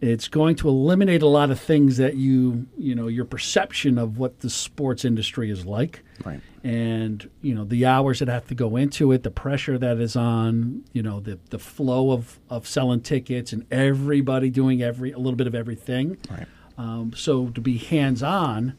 it's 0.00 0.28
going 0.28 0.56
to 0.56 0.68
eliminate 0.68 1.20
a 1.20 1.26
lot 1.26 1.50
of 1.50 1.60
things 1.60 1.98
that 1.98 2.14
you 2.14 2.66
you 2.78 2.94
know 2.94 3.08
your 3.08 3.26
perception 3.26 3.98
of 3.98 4.18
what 4.18 4.40
the 4.40 4.48
sports 4.48 5.04
industry 5.04 5.50
is 5.50 5.66
like. 5.66 6.02
Right. 6.24 6.40
And 6.62 7.28
you 7.42 7.54
know 7.54 7.64
the 7.64 7.84
hours 7.84 8.20
that 8.20 8.28
have 8.28 8.46
to 8.46 8.54
go 8.54 8.76
into 8.76 9.12
it 9.12 9.22
the 9.22 9.30
pressure 9.30 9.76
that 9.76 9.98
is 9.98 10.16
on 10.16 10.84
you 10.92 11.02
know 11.02 11.20
the 11.20 11.38
the 11.50 11.58
flow 11.58 12.12
of 12.12 12.38
of 12.48 12.66
selling 12.66 13.02
tickets 13.02 13.52
and 13.52 13.66
everybody 13.70 14.48
doing 14.48 14.80
every 14.82 15.12
a 15.12 15.18
little 15.18 15.36
bit 15.36 15.46
of 15.46 15.54
everything. 15.54 16.16
Right. 16.30 16.46
Um, 16.78 17.12
so 17.14 17.48
to 17.48 17.60
be 17.60 17.78
hands 17.78 18.22
on 18.22 18.74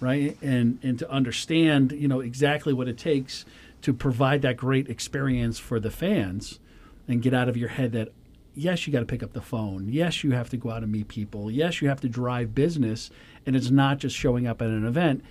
right 0.00 0.36
and 0.42 0.78
and 0.82 0.98
to 0.98 1.10
understand 1.10 1.92
you 1.92 2.08
know 2.08 2.20
exactly 2.20 2.72
what 2.72 2.88
it 2.88 2.98
takes 2.98 3.44
to 3.82 3.92
provide 3.92 4.42
that 4.42 4.56
great 4.56 4.88
experience 4.88 5.58
for 5.58 5.78
the 5.78 5.90
fans 5.90 6.58
and 7.06 7.22
get 7.22 7.34
out 7.34 7.48
of 7.48 7.56
your 7.56 7.68
head 7.68 7.92
that 7.92 8.08
yes, 8.54 8.86
you 8.86 8.92
got 8.92 9.00
to 9.00 9.06
pick 9.06 9.22
up 9.22 9.32
the 9.32 9.40
phone. 9.40 9.88
Yes, 9.88 10.24
you 10.24 10.32
have 10.32 10.48
to 10.50 10.56
go 10.56 10.70
out 10.70 10.82
and 10.82 10.92
meet 10.92 11.08
people. 11.08 11.50
Yes, 11.50 11.82
you 11.82 11.88
have 11.88 12.00
to 12.00 12.08
drive 12.08 12.54
business. 12.54 13.10
And 13.44 13.54
it's 13.54 13.70
not 13.70 13.98
just 13.98 14.16
showing 14.16 14.46
up 14.46 14.62
at 14.62 14.68
an 14.68 14.86
event. 14.86 15.22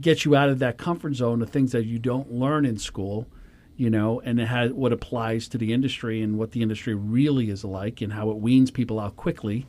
Get 0.00 0.24
you 0.24 0.34
out 0.34 0.48
of 0.48 0.58
that 0.58 0.78
comfort 0.78 1.14
zone 1.14 1.40
of 1.42 1.50
things 1.50 1.72
that 1.72 1.84
you 1.84 1.98
don't 1.98 2.32
learn 2.32 2.64
in 2.64 2.78
school, 2.78 3.26
you 3.76 3.90
know, 3.90 4.20
and 4.20 4.40
it 4.40 4.46
has 4.46 4.72
what 4.72 4.92
applies 4.92 5.46
to 5.48 5.58
the 5.58 5.72
industry 5.72 6.20
and 6.20 6.38
what 6.38 6.50
the 6.50 6.62
industry 6.62 6.94
really 6.94 7.50
is 7.50 7.64
like 7.64 8.00
and 8.00 8.12
how 8.12 8.30
it 8.30 8.38
weans 8.38 8.70
people 8.70 8.98
out 8.98 9.16
quickly, 9.16 9.66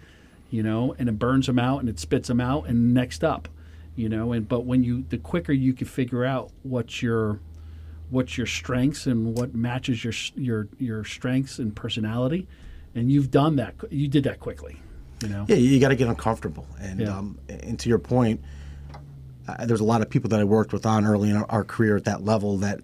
you 0.50 0.64
know, 0.64 0.96
and 0.98 1.10
it 1.10 1.20
burns 1.20 1.46
them 1.46 1.60
out 1.60 1.80
and 1.82 1.90
it 1.90 2.00
spits 2.00 2.28
them 2.28 2.42
out 2.42 2.66
and 2.66 2.94
next 2.94 3.24
up, 3.24 3.48
you 3.96 4.10
know. 4.10 4.34
And 4.34 4.48
but 4.48 4.66
when 4.66 4.84
you 4.84 5.06
the 5.10 5.18
quicker 5.18 5.54
you 5.54 5.74
can 5.74 5.88
figure 5.88 6.26
out 6.26 6.52
what 6.64 7.02
your 7.02 7.40
what's 8.10 8.38
your 8.38 8.48
strengths 8.48 9.08
and 9.08 9.38
what 9.38 9.56
matches 9.56 10.04
your 10.04 10.14
your 10.36 10.68
your 10.78 11.04
strengths 11.04 11.60
and 11.60 11.76
personality, 11.76 12.48
and 12.94 13.12
you've 13.12 13.32
done 13.32 13.56
that. 13.58 13.76
You 13.90 14.08
did 14.08 14.24
that 14.26 14.40
quickly. 14.40 14.78
You 15.22 15.30
know. 15.30 15.46
Yeah, 15.48 15.56
you 15.56 15.80
got 15.80 15.90
to 15.90 15.96
get 15.96 16.08
uncomfortable, 16.08 16.68
and 16.80 17.00
yeah. 17.00 17.18
um, 17.18 17.40
and 17.48 17.80
to 17.80 17.90
your 17.90 18.00
point, 18.00 18.42
uh, 19.48 19.66
there's 19.66 19.80
a 19.80 19.86
lot 19.86 20.02
of 20.02 20.10
people 20.10 20.30
that 20.30 20.40
I 20.40 20.44
worked 20.44 20.74
with 20.74 20.86
on 20.86 21.06
early 21.06 21.30
in 21.30 21.38
our, 21.38 21.46
our 21.50 21.64
career 21.64 21.96
at 21.96 22.06
that 22.06 22.24
level 22.24 22.58
that 22.58 22.82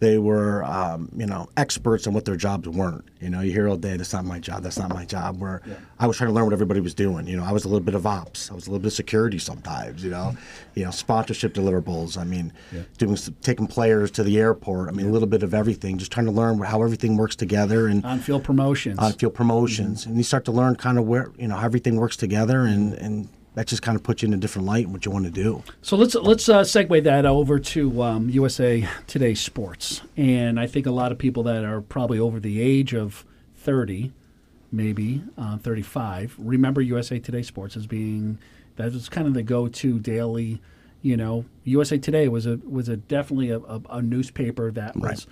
they 0.00 0.18
were, 0.18 0.62
um, 0.64 1.10
you 1.16 1.26
know, 1.26 1.48
experts 1.56 2.06
on 2.06 2.14
what 2.14 2.24
their 2.24 2.36
jobs 2.36 2.68
weren't. 2.68 3.04
You 3.20 3.30
know, 3.30 3.40
you 3.40 3.52
hear 3.52 3.68
all 3.68 3.76
day, 3.76 3.96
"That's 3.96 4.12
not 4.12 4.24
my 4.24 4.38
job. 4.38 4.62
That's 4.62 4.78
not 4.78 4.90
my 4.90 5.04
job." 5.04 5.40
Where 5.40 5.60
yeah. 5.66 5.74
I 5.98 6.06
was 6.06 6.16
trying 6.16 6.28
to 6.28 6.34
learn 6.34 6.44
what 6.44 6.52
everybody 6.52 6.80
was 6.80 6.94
doing. 6.94 7.26
You 7.26 7.36
know, 7.36 7.44
I 7.44 7.50
was 7.50 7.64
a 7.64 7.68
little 7.68 7.84
bit 7.84 7.94
of 7.94 8.06
ops. 8.06 8.50
I 8.50 8.54
was 8.54 8.68
a 8.68 8.70
little 8.70 8.82
bit 8.82 8.88
of 8.88 8.92
security 8.92 9.38
sometimes. 9.38 10.04
You 10.04 10.10
know, 10.10 10.36
you 10.74 10.84
know, 10.84 10.92
sponsorship 10.92 11.52
deliverables. 11.52 12.16
I 12.16 12.24
mean, 12.24 12.52
yeah. 12.72 12.82
doing 12.96 13.16
taking 13.42 13.66
players 13.66 14.10
to 14.12 14.22
the 14.22 14.38
airport. 14.38 14.88
I 14.88 14.92
mean, 14.92 15.06
yeah. 15.06 15.10
a 15.10 15.14
little 15.14 15.28
bit 15.28 15.42
of 15.42 15.52
everything. 15.52 15.98
Just 15.98 16.12
trying 16.12 16.26
to 16.26 16.32
learn 16.32 16.58
how 16.60 16.82
everything 16.82 17.16
works 17.16 17.34
together 17.34 17.88
and 17.88 18.04
on 18.04 18.20
field 18.20 18.44
promotions. 18.44 18.98
On 19.00 19.12
field 19.12 19.34
promotions, 19.34 20.02
mm-hmm. 20.02 20.10
and 20.10 20.18
you 20.18 20.24
start 20.24 20.44
to 20.44 20.52
learn 20.52 20.76
kind 20.76 20.98
of 20.98 21.06
where 21.06 21.32
you 21.36 21.48
know 21.48 21.56
how 21.56 21.66
everything 21.66 21.96
works 21.96 22.16
together 22.16 22.60
and 22.60 22.94
and 22.94 23.28
that 23.54 23.66
just 23.66 23.82
kind 23.82 23.96
of 23.96 24.02
puts 24.02 24.22
you 24.22 24.28
in 24.28 24.34
a 24.34 24.36
different 24.36 24.66
light 24.66 24.84
and 24.84 24.92
what 24.92 25.04
you 25.04 25.10
want 25.10 25.24
to 25.24 25.30
do. 25.30 25.62
So 25.82 25.96
let's 25.96 26.14
let's 26.14 26.48
uh, 26.48 26.62
segue 26.62 27.02
that 27.04 27.26
over 27.26 27.58
to 27.58 28.02
um, 28.02 28.28
USA 28.30 28.88
Today 29.06 29.34
Sports, 29.34 30.02
and 30.16 30.60
I 30.60 30.66
think 30.66 30.86
a 30.86 30.90
lot 30.90 31.12
of 31.12 31.18
people 31.18 31.42
that 31.44 31.64
are 31.64 31.80
probably 31.80 32.18
over 32.18 32.40
the 32.40 32.60
age 32.60 32.94
of 32.94 33.24
thirty, 33.56 34.12
maybe 34.70 35.22
uh, 35.36 35.58
thirty-five, 35.58 36.34
remember 36.38 36.80
USA 36.80 37.18
Today 37.18 37.42
Sports 37.42 37.76
as 37.76 37.86
being 37.86 38.38
that 38.76 38.92
was 38.92 39.08
kind 39.08 39.26
of 39.26 39.34
the 39.34 39.42
go-to 39.42 39.98
daily. 39.98 40.60
You 41.02 41.16
know, 41.16 41.44
USA 41.64 41.98
Today 41.98 42.28
was 42.28 42.46
a 42.46 42.58
was 42.68 42.88
a 42.88 42.96
definitely 42.96 43.50
a, 43.50 43.58
a, 43.58 43.80
a 43.90 44.02
newspaper 44.02 44.70
that 44.72 44.96
was, 44.96 45.02
right. 45.04 45.26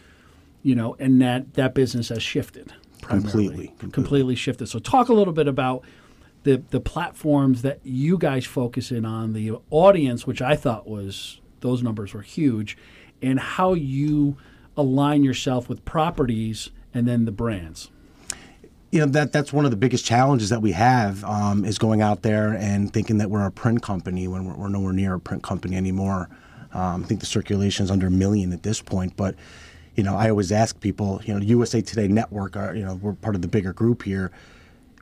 you 0.62 0.74
know, 0.74 0.96
and 0.98 1.20
that 1.22 1.54
that 1.54 1.74
business 1.74 2.08
has 2.10 2.22
shifted 2.22 2.72
completely, 3.02 3.68
completely, 3.68 3.90
completely 3.92 4.34
shifted. 4.34 4.68
So 4.68 4.78
talk 4.78 5.08
a 5.08 5.14
little 5.14 5.32
bit 5.32 5.48
about 5.48 5.84
the 6.46 6.62
the 6.70 6.80
platforms 6.80 7.62
that 7.62 7.80
you 7.82 8.16
guys 8.16 8.46
focus 8.46 8.92
in 8.92 9.04
on, 9.04 9.32
the 9.32 9.52
audience, 9.68 10.26
which 10.26 10.40
I 10.40 10.54
thought 10.54 10.88
was 10.88 11.40
those 11.60 11.82
numbers 11.82 12.14
were 12.14 12.22
huge, 12.22 12.78
and 13.20 13.38
how 13.40 13.74
you 13.74 14.36
align 14.76 15.24
yourself 15.24 15.68
with 15.68 15.84
properties 15.84 16.70
and 16.94 17.06
then 17.06 17.24
the 17.24 17.32
brands. 17.32 17.90
You 18.92 19.00
know 19.00 19.06
that 19.06 19.32
that's 19.32 19.52
one 19.52 19.64
of 19.64 19.72
the 19.72 19.76
biggest 19.76 20.04
challenges 20.04 20.48
that 20.50 20.62
we 20.62 20.70
have 20.70 21.24
um, 21.24 21.64
is 21.64 21.78
going 21.78 22.00
out 22.00 22.22
there 22.22 22.52
and 22.52 22.92
thinking 22.92 23.18
that 23.18 23.28
we're 23.28 23.44
a 23.44 23.50
print 23.50 23.82
company 23.82 24.28
when 24.28 24.44
we're, 24.44 24.54
we're 24.54 24.68
nowhere 24.68 24.92
near 24.92 25.14
a 25.14 25.20
print 25.20 25.42
company 25.42 25.76
anymore. 25.76 26.30
Um, 26.72 27.02
I 27.02 27.06
think 27.06 27.18
the 27.18 27.26
circulation 27.26 27.84
is 27.84 27.90
under 27.90 28.06
a 28.06 28.10
million 28.10 28.52
at 28.52 28.62
this 28.62 28.80
point, 28.80 29.16
but 29.16 29.34
you 29.96 30.04
know, 30.04 30.14
I 30.14 30.30
always 30.30 30.52
ask 30.52 30.78
people, 30.78 31.20
you 31.24 31.34
know, 31.34 31.40
USA 31.40 31.80
Today 31.80 32.06
Network, 32.06 32.54
are, 32.54 32.76
you 32.76 32.84
know, 32.84 32.94
we're 32.94 33.14
part 33.14 33.34
of 33.34 33.42
the 33.42 33.48
bigger 33.48 33.72
group 33.72 34.04
here, 34.04 34.30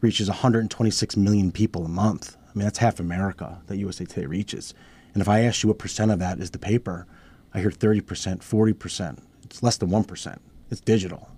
reaches 0.05 0.29
126 0.29 1.17
million 1.17 1.51
people 1.51 1.85
a 1.87 1.89
month. 1.89 2.37
I 2.37 2.59
mean, 2.59 2.65
that's 2.65 2.79
half 2.79 3.01
America 3.01 3.61
that 3.67 3.79
USA 3.79 4.05
Today 4.05 4.27
reaches. 4.27 4.75
And 5.15 5.23
if 5.23 5.29
I 5.29 5.41
ask 5.41 5.63
you 5.63 5.69
what 5.69 5.79
percent 5.79 6.11
of 6.11 6.19
that 6.19 6.39
is 6.39 6.51
the 6.51 6.59
paper, 6.59 7.07
I 7.55 7.61
hear 7.61 7.71
30%, 7.71 8.03
40%. 8.03 9.19
It's 9.45 9.63
less 9.63 9.79
than 9.79 9.89
1%. 9.89 10.39
It's 10.71 10.81
digital. 10.83 11.31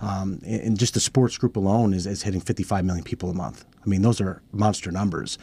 Um, 0.00 0.40
and 0.46 0.78
just 0.78 0.94
the 0.94 1.00
sports 1.00 1.36
group 1.36 1.56
alone 1.56 1.92
is, 1.92 2.06
is 2.06 2.22
hitting 2.22 2.40
55 2.40 2.84
million 2.84 3.04
people 3.04 3.30
a 3.30 3.34
month. 3.34 3.64
I 3.84 3.88
mean, 3.88 4.02
those 4.02 4.20
are 4.20 4.42
monster 4.52 4.92
numbers. 4.92 5.36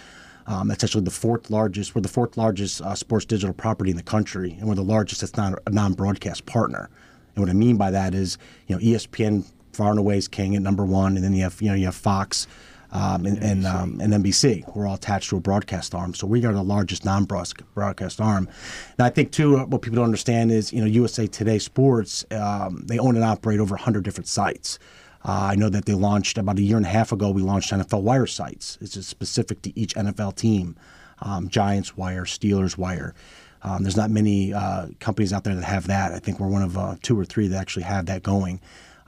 Um, 0.47 0.69
that's 0.69 0.83
actually 0.83 1.03
the 1.03 1.11
fourth 1.11 1.49
largest. 1.49 1.93
We're 1.93 2.01
the 2.01 2.07
fourth 2.07 2.37
largest 2.37 2.81
uh, 2.81 2.95
sports 2.95 3.25
digital 3.25 3.53
property 3.53 3.91
in 3.91 3.97
the 3.97 4.03
country, 4.03 4.55
and 4.59 4.67
we're 4.67 4.75
the 4.75 4.81
largest 4.81 5.21
that's 5.21 5.35
not 5.35 5.59
a 5.67 5.69
non-broadcast 5.71 6.45
partner. 6.45 6.89
And 7.35 7.43
what 7.43 7.49
I 7.49 7.53
mean 7.53 7.77
by 7.77 7.91
that 7.91 8.13
is, 8.13 8.37
you 8.67 8.75
know, 8.75 8.81
ESPN 8.81 9.45
far 9.73 9.89
and 9.91 9.99
away 9.99 10.17
is 10.17 10.27
king 10.27 10.55
at 10.55 10.61
number 10.61 10.85
one, 10.85 11.15
and 11.15 11.23
then 11.23 11.33
you 11.33 11.43
have 11.43 11.61
you 11.61 11.69
know 11.69 11.75
you 11.75 11.85
have 11.85 11.95
Fox 11.95 12.47
um, 12.91 13.25
and, 13.25 13.41
and, 13.41 13.65
um, 13.65 14.01
and, 14.01 14.13
NBC. 14.13 14.75
We're 14.75 14.85
all 14.85 14.95
attached 14.95 15.29
to 15.29 15.37
a 15.37 15.39
broadcast 15.39 15.95
arm, 15.95 16.13
so 16.13 16.27
we 16.27 16.45
are 16.45 16.53
the 16.53 16.63
largest 16.63 17.05
non-broadcast 17.05 18.19
arm. 18.19 18.49
And 18.97 19.05
I 19.05 19.09
think 19.09 19.31
too, 19.31 19.57
uh, 19.57 19.65
what 19.65 19.81
people 19.81 19.95
don't 19.95 20.05
understand 20.05 20.51
is, 20.51 20.73
you 20.73 20.81
know, 20.81 20.87
USA 20.87 21.25
Today 21.25 21.57
Sports 21.57 22.25
um, 22.31 22.83
they 22.87 22.99
own 22.99 23.15
and 23.15 23.23
operate 23.23 23.59
over 23.59 23.75
100 23.75 24.03
different 24.03 24.27
sites. 24.27 24.77
Uh, 25.23 25.51
I 25.51 25.55
know 25.55 25.69
that 25.69 25.85
they 25.85 25.93
launched 25.93 26.37
about 26.37 26.57
a 26.57 26.61
year 26.61 26.77
and 26.77 26.85
a 26.85 26.89
half 26.89 27.11
ago. 27.11 27.31
We 27.31 27.43
launched 27.43 27.71
NFL 27.71 28.01
Wire 28.01 28.25
sites. 28.25 28.77
It's 28.81 28.93
just 28.93 29.07
specific 29.07 29.61
to 29.61 29.79
each 29.79 29.93
NFL 29.93 30.35
team. 30.35 30.75
Um, 31.19 31.47
Giants 31.47 31.95
Wire, 31.95 32.25
Steelers 32.25 32.77
Wire. 32.77 33.13
Um, 33.63 33.83
there's 33.83 33.97
not 33.97 34.09
many 34.09 34.53
uh, 34.53 34.87
companies 34.99 35.31
out 35.31 35.43
there 35.43 35.53
that 35.53 35.63
have 35.63 35.87
that. 35.87 36.13
I 36.13 36.19
think 36.19 36.39
we're 36.39 36.47
one 36.47 36.63
of 36.63 36.77
uh, 36.77 36.95
two 37.03 37.17
or 37.17 37.25
three 37.25 37.47
that 37.49 37.61
actually 37.61 37.83
have 37.83 38.07
that 38.07 38.23
going. 38.23 38.59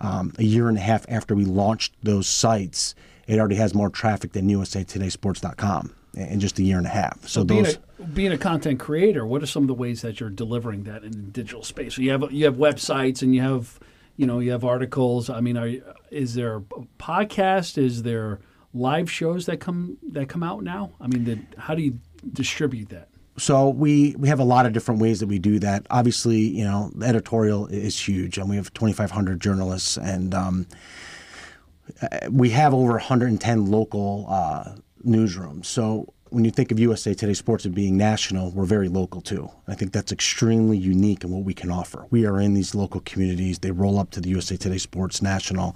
Um, 0.04 0.34
a 0.38 0.44
year 0.44 0.68
and 0.68 0.78
a 0.78 0.82
half 0.82 1.06
after 1.08 1.34
we 1.34 1.46
launched 1.46 1.94
those 2.04 2.28
sites, 2.28 2.94
it 3.26 3.40
already 3.40 3.56
has 3.56 3.74
more 3.74 3.90
traffic 3.90 4.34
than 4.34 4.50
USATodaySports.com 4.50 5.96
in 6.16 6.40
just 6.40 6.60
a 6.60 6.64
year 6.64 6.78
and 6.78 6.86
a 6.86 6.92
half. 6.92 7.22
So, 7.22 7.42
so 7.42 7.46
being, 7.46 7.64
those, 7.64 7.80
a, 8.00 8.04
being 8.04 8.32
a 8.32 8.38
content 8.38 8.80
creator, 8.80 9.26
what 9.26 9.42
are 9.42 9.48
some 9.48 9.64
of 9.64 9.68
the 9.68 9.74
ways 9.74 10.02
that 10.02 10.20
you're 10.20 10.30
delivering 10.30 10.84
that 10.84 11.04
in 11.04 11.32
digital 11.32 11.64
space? 11.64 11.96
So 11.96 12.02
you 12.02 12.12
have 12.12 12.32
you 12.32 12.46
have 12.46 12.56
websites 12.56 13.22
and 13.22 13.34
you 13.34 13.42
have 13.42 13.80
you 14.18 14.28
know 14.28 14.40
you 14.40 14.52
have 14.52 14.64
articles. 14.64 15.30
I 15.30 15.40
mean, 15.40 15.58
are 15.58 15.72
is 16.12 16.36
there 16.36 16.58
a 16.58 16.62
podcast? 17.00 17.78
Is 17.78 18.04
there 18.04 18.40
live 18.74 19.10
shows 19.10 19.46
that 19.46 19.58
come 19.58 19.98
that 20.12 20.30
come 20.30 20.44
out 20.44 20.64
now? 20.64 20.92
I 21.00 21.08
mean, 21.08 21.24
the, 21.24 21.40
how 21.58 21.76
do 21.76 21.82
you 21.82 22.00
distribute 22.32 22.90
that? 22.90 23.08
So 23.38 23.70
we 23.70 24.16
we 24.18 24.28
have 24.28 24.40
a 24.40 24.44
lot 24.44 24.66
of 24.66 24.74
different 24.74 25.02
ways 25.02 25.20
that 25.20 25.28
we 25.28 25.40
do 25.40 25.60
that. 25.60 25.86
Obviously, 25.90 26.40
you 26.40 26.64
know, 26.64 26.92
the 26.96 27.06
editorial 27.06 27.68
is 27.68 28.00
huge, 28.00 28.38
and 28.38 28.50
we 28.50 28.56
have 28.56 28.74
2,500 28.74 29.40
journalists, 29.40 29.98
and 29.98 30.36
um, 30.36 30.68
we 32.30 32.52
have 32.52 32.74
over 32.74 32.94
110 32.94 33.66
local 33.66 34.26
uh, 34.30 34.76
newsrooms. 35.06 35.66
So 35.66 36.14
when 36.30 36.46
you 36.46 36.52
think 36.52 36.72
of 36.72 36.80
USA 36.80 37.14
Today 37.14 37.34
Sports 37.34 37.66
as 37.66 37.72
being 37.72 37.96
national, 37.96 38.52
we're 38.52 38.66
very 38.66 38.90
local 38.90 39.22
too. 39.22 39.50
I 39.68 39.76
think 39.76 39.92
that's 39.94 40.12
extremely 40.12 40.78
unique 40.78 41.24
in 41.24 41.30
what 41.32 41.44
we 41.44 41.54
can 41.54 41.70
offer. 41.70 42.08
We 42.10 42.26
are 42.26 42.40
in 42.40 42.54
these 42.54 42.74
local 42.74 43.02
communities. 43.02 43.60
They 43.60 43.72
roll 43.72 44.00
up 44.00 44.10
to 44.12 44.22
the 44.22 44.30
USA 44.30 44.58
Today 44.58 44.80
Sports 44.80 45.22
National, 45.22 45.76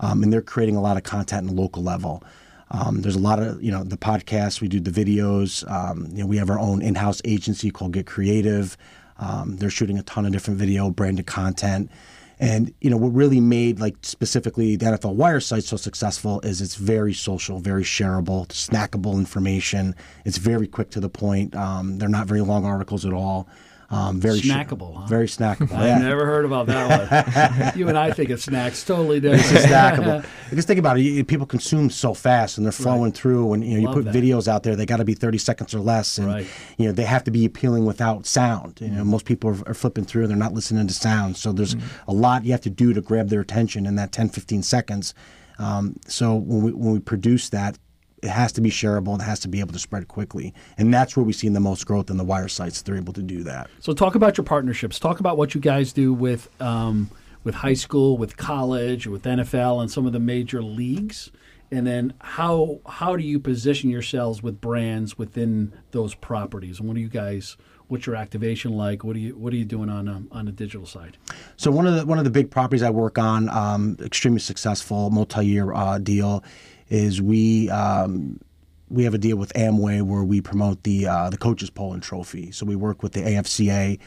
um, 0.00 0.22
and 0.22 0.32
they're 0.32 0.42
creating 0.42 0.76
a 0.76 0.80
lot 0.80 0.96
of 0.96 1.02
content 1.02 1.48
the 1.48 1.54
local 1.54 1.82
level. 1.82 2.22
Um, 2.70 3.02
there's 3.02 3.16
a 3.16 3.20
lot 3.20 3.40
of 3.40 3.62
you 3.62 3.70
know 3.70 3.84
the 3.84 3.96
podcasts. 3.96 4.60
We 4.60 4.68
do 4.68 4.80
the 4.80 4.90
videos. 4.90 5.68
Um, 5.70 6.08
you 6.12 6.22
know, 6.22 6.26
we 6.26 6.36
have 6.38 6.50
our 6.50 6.58
own 6.58 6.82
in-house 6.82 7.22
agency 7.24 7.70
called 7.70 7.92
Get 7.92 8.06
Creative. 8.06 8.76
Um, 9.18 9.56
they're 9.56 9.70
shooting 9.70 9.98
a 9.98 10.02
ton 10.02 10.26
of 10.26 10.32
different 10.32 10.58
video 10.58 10.90
branded 10.90 11.26
content. 11.26 11.90
And 12.38 12.74
you 12.82 12.90
know 12.90 12.98
what 12.98 13.14
really 13.14 13.40
made 13.40 13.80
like 13.80 13.96
specifically 14.02 14.76
the 14.76 14.86
NFL 14.86 15.14
Wire 15.14 15.40
site 15.40 15.64
so 15.64 15.78
successful 15.78 16.40
is 16.42 16.60
it's 16.60 16.74
very 16.74 17.14
social, 17.14 17.60
very 17.60 17.82
shareable, 17.82 18.46
snackable 18.48 19.14
information. 19.14 19.94
It's 20.26 20.36
very 20.36 20.66
quick 20.66 20.90
to 20.90 21.00
the 21.00 21.08
point. 21.08 21.56
Um, 21.56 21.98
they're 21.98 22.10
not 22.10 22.26
very 22.26 22.42
long 22.42 22.66
articles 22.66 23.06
at 23.06 23.14
all. 23.14 23.48
Um, 23.88 24.20
very 24.20 24.40
snackable. 24.40 24.94
Sh- 24.94 24.98
huh? 24.98 25.06
Very 25.06 25.26
snackable. 25.26 25.72
I've 25.76 25.86
yeah. 25.86 25.98
never 25.98 26.26
heard 26.26 26.44
about 26.44 26.66
that 26.66 27.72
one. 27.72 27.72
you 27.78 27.88
and 27.88 27.96
I 27.96 28.10
think 28.10 28.30
of 28.30 28.40
snacks 28.40 28.84
totally 28.84 29.20
different. 29.20 29.44
It's 29.44 29.66
snackable. 29.66 30.26
Just 30.50 30.66
think 30.66 30.78
about 30.78 30.98
it. 30.98 31.26
People 31.28 31.46
consume 31.46 31.90
so 31.90 32.12
fast, 32.12 32.58
and 32.58 32.66
they're 32.66 32.72
flowing 32.72 33.04
right. 33.04 33.14
through. 33.14 33.52
And 33.52 33.64
you 33.64 33.80
know, 33.80 33.88
you 33.88 33.94
put 33.94 34.04
that. 34.06 34.14
videos 34.14 34.48
out 34.48 34.64
there, 34.64 34.74
they 34.74 34.86
got 34.86 34.96
to 34.96 35.04
be 35.04 35.14
thirty 35.14 35.38
seconds 35.38 35.74
or 35.74 35.80
less, 35.80 36.18
and 36.18 36.26
right. 36.26 36.46
you 36.78 36.86
know, 36.86 36.92
they 36.92 37.04
have 37.04 37.24
to 37.24 37.30
be 37.30 37.44
appealing 37.44 37.84
without 37.84 38.26
sound. 38.26 38.80
You 38.80 38.88
know, 38.88 39.02
mm 39.02 39.06
most 39.06 39.24
people 39.24 39.48
are, 39.50 39.68
are, 39.68 39.74
flipping 39.74 40.04
through; 40.04 40.22
and 40.22 40.30
they're 40.30 40.36
not 40.36 40.52
listening 40.52 40.86
to 40.88 40.92
sound. 40.92 41.36
So 41.36 41.52
there's 41.52 41.74
mm 41.74 41.82
a 42.08 42.12
lot 42.12 42.44
you 42.44 42.52
have 42.52 42.60
to 42.62 42.70
do 42.70 42.92
to 42.92 43.00
grab 43.00 43.28
their 43.28 43.40
attention 43.40 43.86
in 43.86 43.96
that 43.96 44.12
10, 44.12 44.28
15 44.30 44.62
seconds. 44.62 45.14
Um, 45.58 45.98
so 46.06 46.34
when 46.34 46.62
we 46.62 46.72
when 46.72 46.92
we 46.92 46.98
produce 46.98 47.48
that, 47.50 47.78
it 48.26 48.30
has 48.30 48.50
to 48.52 48.60
be 48.60 48.70
shareable 48.70 49.12
and 49.12 49.22
it 49.22 49.24
has 49.24 49.38
to 49.40 49.48
be 49.48 49.60
able 49.60 49.72
to 49.72 49.78
spread 49.78 50.08
quickly. 50.08 50.52
And 50.76 50.92
that's 50.92 51.16
where 51.16 51.24
we've 51.24 51.36
seen 51.36 51.52
the 51.52 51.60
most 51.60 51.86
growth 51.86 52.10
in 52.10 52.16
the 52.16 52.24
wire 52.24 52.48
sites. 52.48 52.82
They're 52.82 52.96
able 52.96 53.12
to 53.12 53.22
do 53.22 53.44
that. 53.44 53.70
So 53.80 53.92
talk 53.92 54.16
about 54.16 54.36
your 54.36 54.44
partnerships. 54.44 54.98
Talk 54.98 55.20
about 55.20 55.36
what 55.38 55.54
you 55.54 55.60
guys 55.60 55.92
do 55.92 56.12
with 56.12 56.50
um, 56.60 57.10
with 57.44 57.54
high 57.54 57.74
school, 57.74 58.18
with 58.18 58.36
college, 58.36 59.06
with 59.06 59.22
NFL, 59.22 59.80
and 59.80 59.90
some 59.90 60.06
of 60.06 60.12
the 60.12 60.18
major 60.18 60.60
leagues. 60.60 61.30
And 61.70 61.86
then 61.86 62.14
how 62.20 62.80
how 62.86 63.16
do 63.16 63.22
you 63.22 63.38
position 63.38 63.90
yourselves 63.90 64.42
with 64.42 64.60
brands 64.60 65.16
within 65.16 65.72
those 65.92 66.14
properties? 66.14 66.80
And 66.80 66.88
what 66.88 66.94
do 66.94 67.00
you 67.00 67.08
guys 67.08 67.56
what's 67.88 68.06
your 68.06 68.16
activation 68.16 68.72
like? 68.76 69.04
What 69.04 69.16
are 69.16 69.20
you 69.20 69.36
what 69.36 69.52
are 69.52 69.56
you 69.56 69.64
doing 69.64 69.88
on 69.88 70.08
um, 70.08 70.28
on 70.32 70.46
the 70.46 70.52
digital 70.52 70.86
side? 70.86 71.16
So 71.56 71.70
one 71.70 71.86
of 71.86 71.94
the 71.94 72.06
one 72.06 72.18
of 72.18 72.24
the 72.24 72.30
big 72.30 72.50
properties 72.50 72.82
I 72.82 72.90
work 72.90 73.18
on, 73.18 73.48
um, 73.50 73.96
extremely 74.00 74.40
successful 74.40 75.10
multi 75.10 75.46
year 75.46 75.72
uh, 75.72 75.98
deal, 75.98 76.44
is 76.88 77.20
we 77.20 77.68
um, 77.70 78.40
we 78.88 79.04
have 79.04 79.14
a 79.14 79.18
deal 79.18 79.36
with 79.36 79.52
Amway 79.54 80.02
where 80.02 80.22
we 80.22 80.40
promote 80.40 80.82
the 80.82 81.06
uh, 81.06 81.30
the 81.30 81.36
coaches 81.36 81.70
Poland 81.70 82.02
Trophy. 82.02 82.52
So 82.52 82.66
we 82.66 82.76
work 82.76 83.02
with 83.02 83.12
the 83.12 83.20
AFCA. 83.20 83.98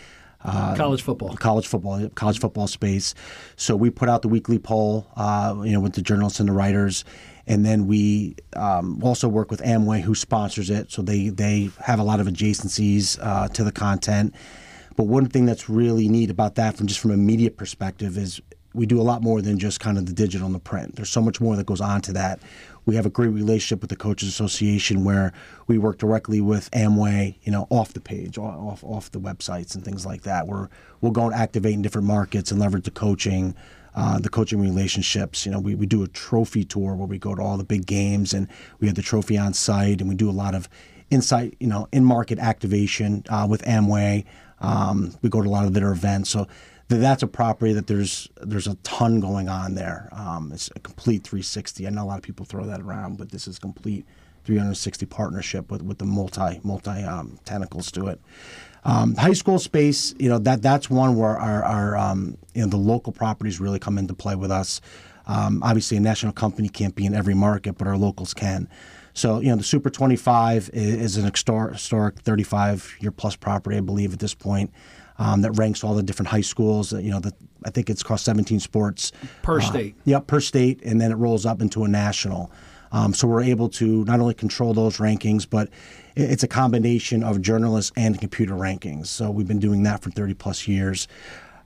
Uh, 0.41 0.73
college 0.77 1.01
football, 1.01 1.35
college 1.35 1.67
football, 1.67 2.07
college 2.15 2.39
football 2.39 2.67
space. 2.67 3.13
So 3.57 3.75
we 3.75 3.89
put 3.89 4.07
out 4.07 4.21
the 4.21 4.29
weekly 4.29 4.57
poll, 4.57 5.05
uh, 5.17 5.53
you 5.65 5.73
know, 5.73 5.81
with 5.81 5.93
the 5.93 6.01
journalists 6.01 6.39
and 6.39 6.47
the 6.47 6.53
writers, 6.53 7.03
and 7.45 7.65
then 7.65 7.87
we 7.87 8.37
um, 8.55 9.03
also 9.03 9.27
work 9.27 9.51
with 9.51 9.59
Amway, 9.61 9.99
who 10.01 10.15
sponsors 10.15 10.69
it. 10.69 10.91
So 10.91 11.01
they 11.01 11.27
they 11.27 11.71
have 11.79 11.99
a 11.99 12.03
lot 12.03 12.21
of 12.21 12.27
adjacencies 12.27 13.19
uh, 13.21 13.49
to 13.49 13.65
the 13.65 13.71
content. 13.73 14.33
But 14.95 15.05
one 15.05 15.27
thing 15.27 15.45
that's 15.45 15.69
really 15.69 16.07
neat 16.07 16.29
about 16.29 16.55
that, 16.55 16.77
from 16.77 16.87
just 16.87 17.01
from 17.01 17.11
a 17.11 17.17
media 17.17 17.51
perspective, 17.51 18.17
is 18.17 18.41
we 18.73 18.85
do 18.85 18.99
a 18.99 19.03
lot 19.03 19.21
more 19.23 19.41
than 19.41 19.57
just 19.57 19.79
kind 19.79 19.97
of 19.97 20.05
the 20.05 20.13
digital 20.13 20.45
and 20.45 20.55
the 20.55 20.59
print. 20.59 20.95
There's 20.95 21.09
so 21.09 21.21
much 21.21 21.41
more 21.41 21.55
that 21.55 21.65
goes 21.65 21.81
on 21.81 22.01
to 22.01 22.13
that. 22.13 22.39
We 22.85 22.95
have 22.95 23.05
a 23.05 23.09
great 23.09 23.29
relationship 23.29 23.81
with 23.81 23.89
the 23.89 23.95
Coaches 23.95 24.29
Association 24.29 25.03
where 25.03 25.33
we 25.67 25.77
work 25.77 25.97
directly 25.97 26.41
with 26.41 26.71
Amway, 26.71 27.35
you 27.43 27.51
know, 27.51 27.67
off 27.69 27.93
the 27.93 27.99
page, 27.99 28.37
off 28.37 28.83
off 28.83 29.11
the 29.11 29.19
websites 29.19 29.75
and 29.75 29.83
things 29.83 30.05
like 30.05 30.23
that. 30.23 30.47
Where 30.47 30.69
we'll 31.01 31.11
go 31.11 31.25
and 31.25 31.33
activate 31.33 31.73
in 31.73 31.81
different 31.81 32.07
markets 32.07 32.51
and 32.51 32.59
leverage 32.59 32.85
the 32.85 32.91
coaching, 32.91 33.55
uh, 33.95 34.19
the 34.19 34.29
coaching 34.29 34.61
relationships. 34.61 35.45
You 35.45 35.51
know, 35.51 35.59
we, 35.59 35.75
we 35.75 35.85
do 35.85 36.03
a 36.03 36.07
trophy 36.07 36.63
tour 36.63 36.95
where 36.95 37.07
we 37.07 37.17
go 37.17 37.35
to 37.35 37.41
all 37.41 37.57
the 37.57 37.63
big 37.63 37.85
games 37.85 38.33
and 38.33 38.47
we 38.79 38.87
have 38.87 38.95
the 38.95 39.01
trophy 39.01 39.37
on 39.37 39.53
site 39.53 40.01
and 40.01 40.09
we 40.09 40.15
do 40.15 40.29
a 40.29 40.31
lot 40.31 40.55
of 40.55 40.69
insight, 41.09 41.55
you 41.59 41.67
know, 41.67 41.87
in 41.91 42.05
market 42.05 42.39
activation 42.39 43.23
uh, 43.29 43.47
with 43.49 43.61
Amway. 43.63 44.25
Um, 44.61 45.13
we 45.21 45.29
go 45.29 45.41
to 45.41 45.47
a 45.47 45.51
lot 45.51 45.65
of 45.65 45.73
their 45.73 45.91
events. 45.91 46.29
So 46.29 46.47
that's 46.97 47.21
a 47.21 47.27
property 47.27 47.71
that 47.73 47.87
there's 47.87 48.29
there's 48.41 48.67
a 48.67 48.75
ton 48.77 49.19
going 49.19 49.47
on 49.47 49.75
there. 49.75 50.09
Um, 50.11 50.51
it's 50.51 50.69
a 50.75 50.79
complete 50.79 51.23
360. 51.23 51.85
I 51.85 51.89
know 51.91 52.03
a 52.03 52.05
lot 52.05 52.17
of 52.17 52.23
people 52.23 52.45
throw 52.45 52.65
that 52.65 52.81
around, 52.81 53.17
but 53.17 53.29
this 53.29 53.47
is 53.47 53.59
complete 53.59 54.05
360 54.45 55.05
partnership 55.05 55.69
with, 55.69 55.83
with 55.83 55.99
the 55.99 56.05
multi 56.05 56.59
multi 56.63 57.03
um, 57.03 57.39
tentacles 57.45 57.91
to 57.91 58.07
it. 58.07 58.19
Um, 58.85 59.15
high 59.15 59.33
school 59.33 59.59
space, 59.59 60.15
you 60.17 60.29
know 60.29 60.39
that 60.39 60.63
that's 60.63 60.89
one 60.89 61.15
where 61.15 61.37
our, 61.37 61.63
our 61.63 61.97
um, 61.97 62.37
you 62.55 62.63
know 62.63 62.67
the 62.67 62.77
local 62.77 63.13
properties 63.13 63.59
really 63.59 63.79
come 63.79 63.97
into 63.99 64.15
play 64.15 64.35
with 64.35 64.51
us. 64.51 64.81
Um, 65.27 65.61
obviously, 65.61 65.97
a 65.97 65.99
national 65.99 66.31
company 66.31 66.69
can't 66.69 66.95
be 66.95 67.05
in 67.05 67.13
every 67.13 67.35
market, 67.35 67.77
but 67.77 67.87
our 67.87 67.97
locals 67.97 68.33
can. 68.33 68.67
So, 69.13 69.41
you 69.41 69.49
know, 69.49 69.57
the 69.57 69.63
Super 69.63 69.89
25 69.89 70.69
is, 70.73 70.95
is 70.95 71.17
an 71.17 71.25
historic 71.25 72.19
35 72.21 72.95
year 72.99 73.11
plus 73.11 73.35
property, 73.35 73.77
I 73.77 73.81
believe, 73.81 74.13
at 74.13 74.19
this 74.19 74.33
point 74.33 74.71
um, 75.19 75.41
that 75.41 75.51
ranks 75.51 75.83
all 75.83 75.93
the 75.93 76.01
different 76.01 76.29
high 76.29 76.41
schools. 76.41 76.91
You 76.91 77.11
know, 77.11 77.19
the, 77.19 77.33
I 77.65 77.69
think 77.69 77.89
it's 77.89 78.01
across 78.01 78.23
17 78.23 78.59
sports 78.59 79.11
per 79.43 79.59
uh, 79.59 79.63
state. 79.63 79.95
Yep, 80.05 80.27
per 80.27 80.39
state, 80.39 80.81
and 80.83 80.99
then 80.99 81.11
it 81.11 81.15
rolls 81.15 81.45
up 81.45 81.61
into 81.61 81.83
a 81.83 81.87
national. 81.87 82.51
Um, 82.91 83.13
so 83.13 83.27
we're 83.27 83.43
able 83.43 83.69
to 83.69 84.03
not 84.05 84.19
only 84.19 84.33
control 84.33 84.73
those 84.73 84.97
rankings, 84.97 85.47
but 85.47 85.69
it's 86.15 86.41
a 86.41 86.47
combination 86.47 87.23
of 87.23 87.41
journalists 87.41 87.91
and 87.95 88.19
computer 88.19 88.55
rankings. 88.55 89.07
So 89.07 89.29
we've 89.29 89.47
been 89.47 89.59
doing 89.59 89.83
that 89.83 90.01
for 90.01 90.09
30 90.09 90.33
plus 90.33 90.67
years. 90.67 91.07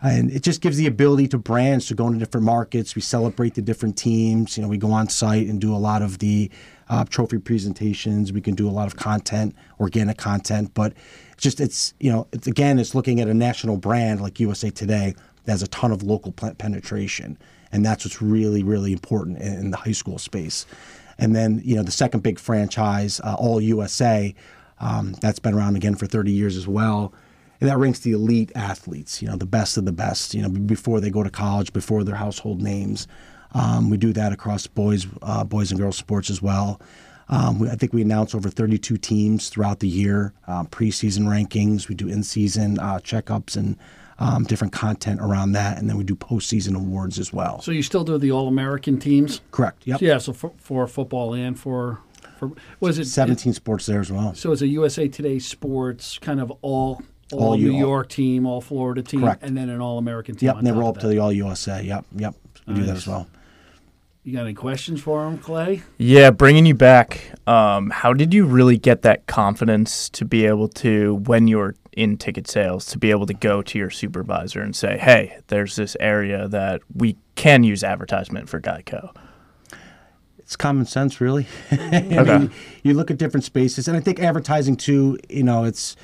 And 0.02 0.30
it 0.32 0.44
just 0.44 0.60
gives 0.60 0.76
the 0.76 0.86
ability 0.86 1.30
to 1.30 1.38
brands 1.38 1.88
to 1.88 1.96
go 1.96 2.08
into 2.08 2.20
different 2.20 2.46
markets. 2.46 2.94
We 2.94 3.02
celebrate 3.02 3.56
the 3.56 3.62
different 3.62 3.98
teams. 3.98 4.58
You 4.58 4.64
know, 4.64 4.68
we 4.68 4.78
go 4.78 4.92
on 4.92 5.08
site 5.08 5.48
and 5.48 5.62
do 5.62 5.74
a 5.74 5.78
lot 5.78 6.02
of 6.02 6.20
the 6.20 6.52
uh, 6.94 7.04
trophy 7.06 7.40
presentations. 7.40 8.32
We 8.32 8.40
can 8.40 8.54
do 8.54 8.70
a 8.70 8.72
lot 8.72 8.86
of 8.86 8.98
content, 8.98 9.56
organic 9.80 10.20
content, 10.20 10.72
but 10.76 10.94
just 11.38 11.60
it's 11.60 11.96
you 12.00 12.12
know 12.12 12.28
it's 12.32 12.46
again 12.46 12.78
it's 12.78 12.94
looking 12.94 13.20
at 13.20 13.28
a 13.28 13.34
national 13.34 13.78
brand 13.78 14.22
like 14.22 14.40
USA 14.40 14.70
Today 14.70 15.16
that 15.46 15.52
has 15.52 15.64
a 15.64 15.68
ton 15.68 15.92
of 15.92 16.04
local 16.04 16.32
penetration, 16.32 17.36
and 17.72 17.84
that's 17.84 18.06
what's 18.06 18.22
really 18.22 18.62
really 18.62 18.94
important 18.94 19.40
in, 19.40 19.54
in 19.54 19.72
the 19.72 19.78
high 19.78 19.92
school 19.92 20.20
space. 20.20 20.68
And 21.18 21.36
then 21.36 21.62
you 21.66 21.76
know 21.76 21.82
the 21.82 21.92
second 21.92 22.22
big 22.22 22.38
franchise, 22.38 23.20
uh, 23.24 23.36
All 23.40 23.60
USA, 23.60 24.36
um, 24.80 25.14
that's 25.14 25.40
been 25.40 25.56
around 25.56 25.76
again 25.76 25.96
for 25.96 26.06
30 26.06 26.32
years 26.32 26.56
as 26.56 26.68
well. 26.68 27.12
And 27.60 27.70
that 27.70 27.78
ranks 27.78 28.00
the 28.00 28.12
elite 28.12 28.52
athletes, 28.56 29.22
you 29.22 29.28
know, 29.28 29.38
the 29.38 29.46
best 29.46 29.78
of 29.78 29.86
the 29.86 29.92
best, 29.94 30.36
you 30.36 30.42
know, 30.42 30.50
before 30.50 31.00
they 31.00 31.10
go 31.10 31.24
to 31.24 31.30
college, 31.30 31.72
before 31.72 32.04
their 32.04 32.16
household 32.16 32.62
names. 32.62 33.08
Um, 33.54 33.90
we 33.90 33.98
do 33.98 34.14
that 34.14 34.32
across 34.34 34.68
boys, 34.68 35.06
uh, 35.22 35.44
boys 35.44 35.72
and 35.72 35.80
girls 35.80 35.98
sports 35.98 36.30
as 36.30 36.42
well. 36.42 36.82
Um, 37.30 37.60
we, 37.60 37.70
I 37.70 37.76
think 37.76 37.94
we 37.94 38.02
announce 38.02 38.36
over 38.36 38.50
32 38.50 38.98
teams 38.98 39.50
throughout 39.50 39.80
the 39.80 39.88
year, 39.88 40.34
uh, 40.48 40.64
preseason 40.66 41.22
rankings. 41.24 41.88
We 41.88 41.96
do 41.96 42.08
in-season 42.08 42.80
uh, 42.80 43.00
checkups 43.00 43.56
and 43.56 43.78
um, 44.20 44.44
different 44.44 44.74
content 44.74 45.20
around 45.22 45.54
that, 45.54 45.78
and 45.78 45.90
then 45.90 45.98
we 45.98 46.04
do 46.04 46.16
postseason 46.16 46.76
awards 46.76 47.18
as 47.20 47.34
well. 47.34 47.62
So 47.62 47.72
you 47.72 47.82
still 47.84 48.04
do 48.04 48.18
the 48.18 48.32
All 48.32 48.48
American 48.48 49.00
teams? 49.00 49.42
Correct. 49.52 49.88
Yep. 49.88 50.02
Yeah. 50.02 50.18
So 50.18 50.34
for, 50.34 50.52
for 50.58 50.86
football 50.88 51.34
and 51.34 51.60
for 51.60 52.00
for 52.38 52.52
was 52.80 53.00
it 53.00 53.06
17 53.06 53.54
sports 53.54 53.86
there 53.86 54.00
as 54.00 54.12
well. 54.12 54.34
So 54.36 54.52
it's 54.52 54.62
a 54.62 54.68
USA 54.68 55.08
Today 55.08 55.40
Sports 55.40 56.18
kind 56.20 56.40
of 56.42 56.52
all 56.62 57.02
all, 57.32 57.40
All 57.52 57.58
New 57.58 57.72
U- 57.72 57.80
York 57.80 58.10
team, 58.10 58.46
all 58.46 58.62
Florida 58.62 59.02
team, 59.02 59.22
Correct. 59.22 59.44
and 59.44 59.58
then 59.58 59.70
an 59.70 59.82
All 59.82 59.98
American 59.98 60.36
team. 60.36 60.48
Yep. 60.48 60.58
And 60.58 60.68
they 60.68 60.72
roll 60.72 60.90
up 60.90 61.00
to 61.00 61.08
the 61.08 61.18
All 61.20 61.32
USA. 61.32 61.82
Yep. 61.82 62.06
Yep. 62.18 62.36
We 62.68 62.74
do 62.76 62.84
that 62.84 62.96
as 62.98 63.08
well. 63.08 63.28
You 64.24 64.32
got 64.34 64.44
any 64.46 64.54
questions 64.54 65.02
for 65.02 65.28
him, 65.28 65.38
Clay? 65.38 65.84
Yeah, 65.98 66.32
bringing 66.32 66.66
you 66.66 66.76
back. 66.76 67.20
Um, 67.46 67.90
how 67.90 68.14
did 68.14 68.34
you 68.34 68.46
really 68.46 68.78
get 68.78 69.02
that 69.02 69.28
confidence 69.28 70.08
to 70.12 70.24
be 70.24 70.46
able 70.46 70.70
to, 70.70 71.16
when 71.26 71.50
you're 71.50 71.76
in 71.92 72.16
ticket 72.18 72.48
sales, 72.48 72.86
to 72.88 72.98
be 72.98 73.12
able 73.12 73.26
to 73.26 73.34
go 73.34 73.62
to 73.62 73.78
your 73.78 73.90
supervisor 73.90 74.62
and 74.62 74.74
say, 74.74 74.98
"Hey, 74.98 75.38
there's 75.48 75.76
this 75.76 75.98
area 76.00 76.48
that 76.48 76.82
we 76.96 77.18
can 77.36 77.64
use 77.64 77.84
advertisement 77.84 78.48
for 78.48 78.62
Geico." 78.62 79.14
It's 80.40 80.56
common 80.56 80.86
sense, 80.86 81.20
really. 81.20 81.46
I 81.72 81.76
Okay. 82.20 82.38
mean, 82.38 82.52
you 82.82 82.94
look 82.94 83.12
at 83.12 83.18
different 83.18 83.44
spaces, 83.44 83.90
and 83.90 83.98
I 83.98 84.00
think 84.00 84.22
advertising 84.22 84.78
too. 84.78 85.18
You 85.30 85.44
know, 85.44 85.66
it's 85.66 85.98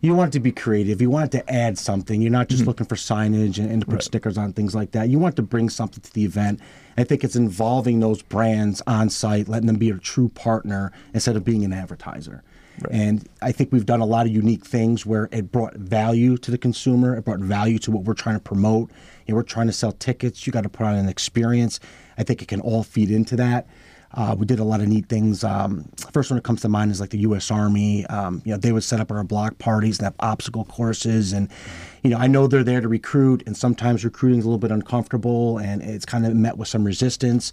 you 0.00 0.14
want 0.14 0.28
it 0.28 0.38
to 0.38 0.40
be 0.40 0.52
creative. 0.52 1.02
You 1.02 1.10
want 1.10 1.34
it 1.34 1.38
to 1.38 1.52
add 1.52 1.76
something. 1.76 2.22
You're 2.22 2.30
not 2.30 2.48
just 2.48 2.66
looking 2.66 2.86
for 2.86 2.94
signage 2.94 3.58
and, 3.58 3.68
and 3.68 3.80
to 3.80 3.86
put 3.86 4.02
stickers 4.04 4.38
on 4.38 4.52
things 4.52 4.76
like 4.76 4.92
that. 4.92 5.08
You 5.08 5.18
want 5.18 5.34
to 5.36 5.42
bring 5.42 5.68
something 5.68 6.00
to 6.02 6.12
the 6.12 6.24
event. 6.24 6.60
I 6.96 7.04
think 7.04 7.24
it's 7.24 7.36
involving 7.36 8.00
those 8.00 8.22
brands 8.22 8.82
on 8.86 9.10
site, 9.10 9.48
letting 9.48 9.66
them 9.66 9.76
be 9.76 9.90
a 9.90 9.98
true 9.98 10.28
partner 10.28 10.92
instead 11.12 11.36
of 11.36 11.44
being 11.44 11.64
an 11.64 11.72
advertiser. 11.72 12.42
And 12.90 13.28
I 13.40 13.52
think 13.52 13.72
we've 13.72 13.86
done 13.86 14.00
a 14.00 14.06
lot 14.06 14.26
of 14.26 14.32
unique 14.32 14.64
things 14.64 15.06
where 15.06 15.28
it 15.30 15.52
brought 15.52 15.74
value 15.74 16.36
to 16.38 16.50
the 16.50 16.58
consumer. 16.58 17.16
It 17.16 17.24
brought 17.24 17.38
value 17.38 17.78
to 17.80 17.90
what 17.90 18.04
we're 18.04 18.14
trying 18.14 18.36
to 18.36 18.40
promote. 18.40 18.90
You 19.26 19.32
know, 19.32 19.36
we're 19.36 19.44
trying 19.44 19.68
to 19.68 19.72
sell 19.72 19.92
tickets. 19.92 20.46
You 20.46 20.52
got 20.52 20.62
to 20.62 20.68
put 20.68 20.86
on 20.86 20.96
an 20.96 21.08
experience. 21.08 21.78
I 22.18 22.24
think 22.24 22.42
it 22.42 22.48
can 22.48 22.60
all 22.60 22.82
feed 22.82 23.10
into 23.10 23.36
that. 23.36 23.66
Uh, 24.14 24.34
we 24.38 24.46
did 24.46 24.60
a 24.60 24.64
lot 24.64 24.80
of 24.80 24.86
neat 24.86 25.08
things. 25.08 25.42
Um, 25.42 25.88
first 26.12 26.30
one 26.30 26.36
that 26.36 26.44
comes 26.44 26.62
to 26.62 26.68
mind 26.68 26.92
is 26.92 27.00
like 27.00 27.10
the 27.10 27.18
U.S. 27.18 27.50
Army. 27.50 28.06
Um, 28.06 28.42
you 28.44 28.52
know, 28.52 28.58
they 28.58 28.70
would 28.70 28.84
set 28.84 29.00
up 29.00 29.10
our 29.10 29.24
block 29.24 29.58
parties 29.58 29.98
and 29.98 30.04
have 30.04 30.14
obstacle 30.20 30.64
courses, 30.64 31.32
and 31.32 31.48
you 32.02 32.10
know, 32.10 32.18
I 32.18 32.28
know 32.28 32.46
they're 32.46 32.64
there 32.64 32.80
to 32.80 32.88
recruit, 32.88 33.42
and 33.46 33.56
sometimes 33.56 34.04
recruiting 34.04 34.38
is 34.38 34.44
a 34.44 34.48
little 34.48 34.58
bit 34.58 34.70
uncomfortable, 34.70 35.58
and 35.58 35.82
it's 35.82 36.04
kind 36.04 36.24
of 36.26 36.34
met 36.34 36.56
with 36.56 36.68
some 36.68 36.84
resistance. 36.84 37.52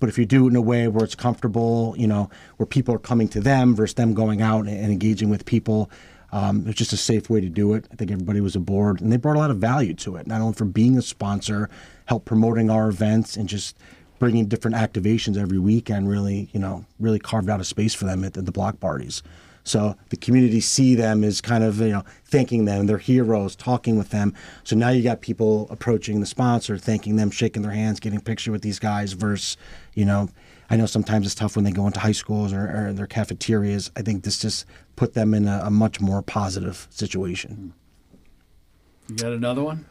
But 0.00 0.08
if 0.08 0.18
you 0.18 0.26
do 0.26 0.46
it 0.46 0.50
in 0.50 0.56
a 0.56 0.60
way 0.62 0.88
where 0.88 1.04
it's 1.04 1.14
comfortable, 1.14 1.94
you 1.96 2.06
know, 2.06 2.30
where 2.56 2.66
people 2.66 2.94
are 2.94 2.98
coming 2.98 3.28
to 3.28 3.40
them 3.40 3.76
versus 3.76 3.94
them 3.94 4.14
going 4.14 4.42
out 4.42 4.66
and, 4.66 4.76
and 4.76 4.90
engaging 4.90 5.28
with 5.28 5.44
people, 5.44 5.90
um, 6.32 6.64
it's 6.66 6.78
just 6.78 6.92
a 6.92 6.96
safe 6.96 7.28
way 7.28 7.40
to 7.40 7.48
do 7.48 7.74
it. 7.74 7.86
I 7.92 7.96
think 7.96 8.10
everybody 8.10 8.40
was 8.40 8.56
aboard, 8.56 9.00
and 9.00 9.12
they 9.12 9.16
brought 9.16 9.36
a 9.36 9.38
lot 9.38 9.50
of 9.50 9.58
value 9.58 9.94
to 9.94 10.16
it, 10.16 10.26
not 10.26 10.40
only 10.40 10.54
for 10.54 10.64
being 10.64 10.96
a 10.96 11.02
sponsor, 11.02 11.68
help 12.06 12.24
promoting 12.24 12.70
our 12.70 12.88
events, 12.88 13.36
and 13.36 13.48
just 13.48 13.76
bringing 14.20 14.46
different 14.46 14.76
activations 14.76 15.36
every 15.36 15.58
weekend. 15.58 16.08
Really, 16.08 16.48
you 16.52 16.60
know, 16.60 16.84
really 17.00 17.18
carved 17.18 17.50
out 17.50 17.60
a 17.60 17.64
space 17.64 17.92
for 17.92 18.04
them 18.04 18.22
at 18.22 18.34
the, 18.34 18.52
block 18.52 18.78
parties. 18.78 19.24
So 19.64 19.96
the 20.10 20.16
community 20.16 20.60
see 20.60 20.94
them 20.94 21.24
as 21.24 21.40
kind 21.40 21.64
of 21.64 21.80
you 21.80 21.88
know 21.88 22.04
thanking 22.24 22.66
them, 22.66 22.86
they're 22.86 22.98
heroes, 22.98 23.56
talking 23.56 23.98
with 23.98 24.10
them. 24.10 24.32
So 24.62 24.76
now 24.76 24.90
you 24.90 25.02
got 25.02 25.20
people 25.20 25.66
approaching 25.70 26.20
the 26.20 26.26
sponsor, 26.26 26.78
thanking 26.78 27.16
them, 27.16 27.32
shaking 27.32 27.62
their 27.62 27.72
hands, 27.72 27.98
getting 27.98 28.18
a 28.18 28.22
picture 28.22 28.52
with 28.52 28.62
these 28.62 28.78
guys. 28.78 29.14
Versus, 29.14 29.56
you 29.94 30.04
know, 30.04 30.28
I 30.68 30.76
know 30.76 30.86
sometimes 30.86 31.26
it's 31.26 31.34
tough 31.34 31.56
when 31.56 31.64
they 31.64 31.72
go 31.72 31.86
into 31.86 31.98
high 31.98 32.12
schools 32.12 32.52
or, 32.52 32.88
or 32.88 32.92
their 32.92 33.08
cafeterias. 33.08 33.90
I 33.96 34.02
think 34.02 34.22
this 34.22 34.38
just 34.38 34.66
put 34.94 35.14
them 35.14 35.34
in 35.34 35.48
a, 35.48 35.62
a 35.64 35.70
much 35.70 36.00
more 36.00 36.22
positive 36.22 36.86
situation. 36.90 37.74
You 39.08 39.16
got 39.16 39.32
another 39.32 39.62
one? 39.62 39.86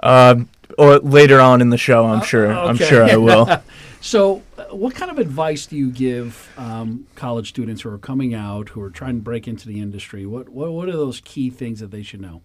Um, 0.00 0.48
or 0.78 0.98
later 0.98 1.40
on 1.40 1.60
in 1.60 1.70
the 1.70 1.78
show, 1.78 2.06
I'm 2.06 2.22
sure. 2.22 2.52
I'm 2.52 2.76
sure 2.76 3.04
I 3.04 3.16
will. 3.28 3.62
So, 4.00 4.42
uh, 4.58 4.64
what 4.74 4.94
kind 4.94 5.10
of 5.10 5.18
advice 5.18 5.66
do 5.66 5.76
you 5.76 5.90
give 5.90 6.50
um, 6.56 7.06
college 7.14 7.50
students 7.50 7.82
who 7.82 7.90
are 7.90 7.98
coming 7.98 8.34
out, 8.34 8.70
who 8.70 8.80
are 8.80 8.90
trying 8.90 9.16
to 9.16 9.22
break 9.22 9.46
into 9.46 9.68
the 9.68 9.80
industry? 9.80 10.26
What, 10.26 10.48
what 10.48 10.72
what 10.72 10.88
are 10.88 10.92
those 10.92 11.20
key 11.24 11.50
things 11.50 11.80
that 11.80 11.90
they 11.90 12.02
should 12.02 12.20
know? 12.20 12.42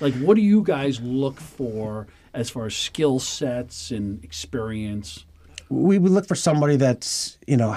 Like, 0.00 0.14
what 0.14 0.36
do 0.36 0.42
you 0.42 0.62
guys 0.62 1.00
look 1.00 1.40
for 1.40 2.06
as 2.32 2.50
far 2.50 2.66
as 2.66 2.76
skill 2.76 3.18
sets 3.18 3.90
and 3.90 4.22
experience? 4.22 5.24
we 5.68 5.98
would 5.98 6.12
look 6.12 6.26
for 6.26 6.34
somebody 6.34 6.76
that's 6.76 7.38
you 7.46 7.56
know 7.56 7.76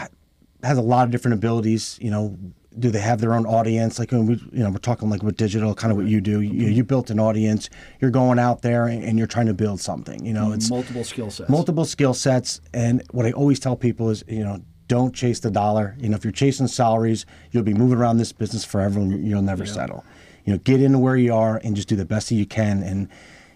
has 0.63 0.77
a 0.77 0.81
lot 0.81 1.05
of 1.05 1.11
different 1.11 1.35
abilities 1.35 1.97
you 2.01 2.11
know 2.11 2.37
do 2.79 2.89
they 2.89 2.99
have 2.99 3.19
their 3.19 3.33
own 3.33 3.45
audience? 3.45 3.99
Like 3.99 4.11
when 4.11 4.25
we 4.25 4.35
you 4.51 4.63
know 4.63 4.69
we're 4.69 4.77
talking 4.77 5.09
like 5.09 5.23
with 5.23 5.35
digital 5.35 5.75
kind 5.75 5.91
of 5.91 5.97
what 5.97 6.07
you 6.07 6.21
do. 6.21 6.41
You, 6.41 6.51
mm-hmm. 6.51 6.71
you 6.71 6.83
built 6.83 7.09
an 7.09 7.19
audience. 7.19 7.69
You're 7.99 8.11
going 8.11 8.39
out 8.39 8.61
there 8.61 8.87
and, 8.87 9.03
and 9.03 9.17
you're 9.17 9.27
trying 9.27 9.47
to 9.47 9.53
build 9.53 9.79
something 9.79 10.25
you 10.25 10.33
know? 10.33 10.45
Mm-hmm. 10.45 10.53
It's 10.53 10.69
multiple 10.69 11.03
skill 11.03 11.31
sets. 11.31 11.49
multiple 11.49 11.85
skill 11.85 12.13
sets. 12.13 12.61
And 12.73 13.03
what 13.11 13.25
i 13.25 13.31
always 13.31 13.59
tell 13.59 13.75
people 13.75 14.09
is 14.09 14.23
you 14.27 14.43
know 14.43 14.61
don't 14.87 15.15
chase 15.15 15.39
the 15.39 15.51
dollar. 15.51 15.95
You 15.99 16.09
know 16.09 16.15
if 16.15 16.23
you're 16.23 16.31
chasing 16.31 16.67
salaries 16.67 17.25
you'll 17.51 17.63
be 17.63 17.73
moving 17.73 17.97
around 17.97 18.17
this 18.17 18.31
business 18.31 18.63
forever 18.63 18.99
and 18.99 19.27
you'll 19.27 19.41
never 19.41 19.65
settle. 19.65 20.05
You 20.45 20.53
know 20.53 20.59
get 20.59 20.81
into 20.81 20.99
where 20.99 21.17
you 21.17 21.33
are 21.33 21.59
and 21.63 21.75
just 21.75 21.89
do 21.89 21.95
the 21.95 22.05
best 22.05 22.29
that 22.29 22.35
you 22.35 22.45
can. 22.45 22.83
And 22.83 23.09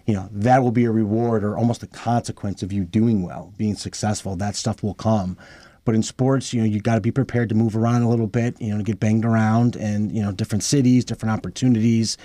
you 0.06 0.14
know 0.14 0.28
that 0.30 0.62
will 0.62 0.72
be 0.72 0.84
a 0.84 0.90
reward 0.90 1.42
or 1.42 1.56
almost 1.56 1.82
a 1.82 1.86
consequence 1.86 2.62
of 2.62 2.72
you 2.72 2.84
doing 2.84 3.22
well 3.22 3.54
being 3.56 3.76
successful. 3.76 4.36
That 4.36 4.56
stuff 4.56 4.82
will 4.82 4.94
come 4.94 5.38
but 5.86 5.94
in 5.94 6.02
sports 6.02 6.52
you 6.52 6.60
know 6.60 6.66
you 6.66 6.80
got 6.80 6.96
to 6.96 7.00
be 7.00 7.10
prepared 7.10 7.48
to 7.48 7.54
move 7.54 7.74
around 7.74 8.02
a 8.02 8.08
little 8.08 8.26
bit 8.26 8.60
you 8.60 8.76
know 8.76 8.82
get 8.82 9.00
banged 9.00 9.24
around 9.24 9.76
and 9.76 10.12
you 10.12 10.20
know 10.20 10.32
different 10.32 10.62
cities 10.62 11.02
different 11.06 11.32
opportunities 11.32 12.18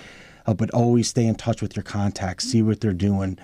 uh, 0.46 0.52
but 0.52 0.68
always 0.72 1.08
stay 1.08 1.26
in 1.26 1.34
touch 1.34 1.62
with 1.62 1.74
your 1.74 1.82
contacts 1.82 2.44
see 2.44 2.60
what 2.60 2.80
they're 2.82 2.92
doing 2.92 3.38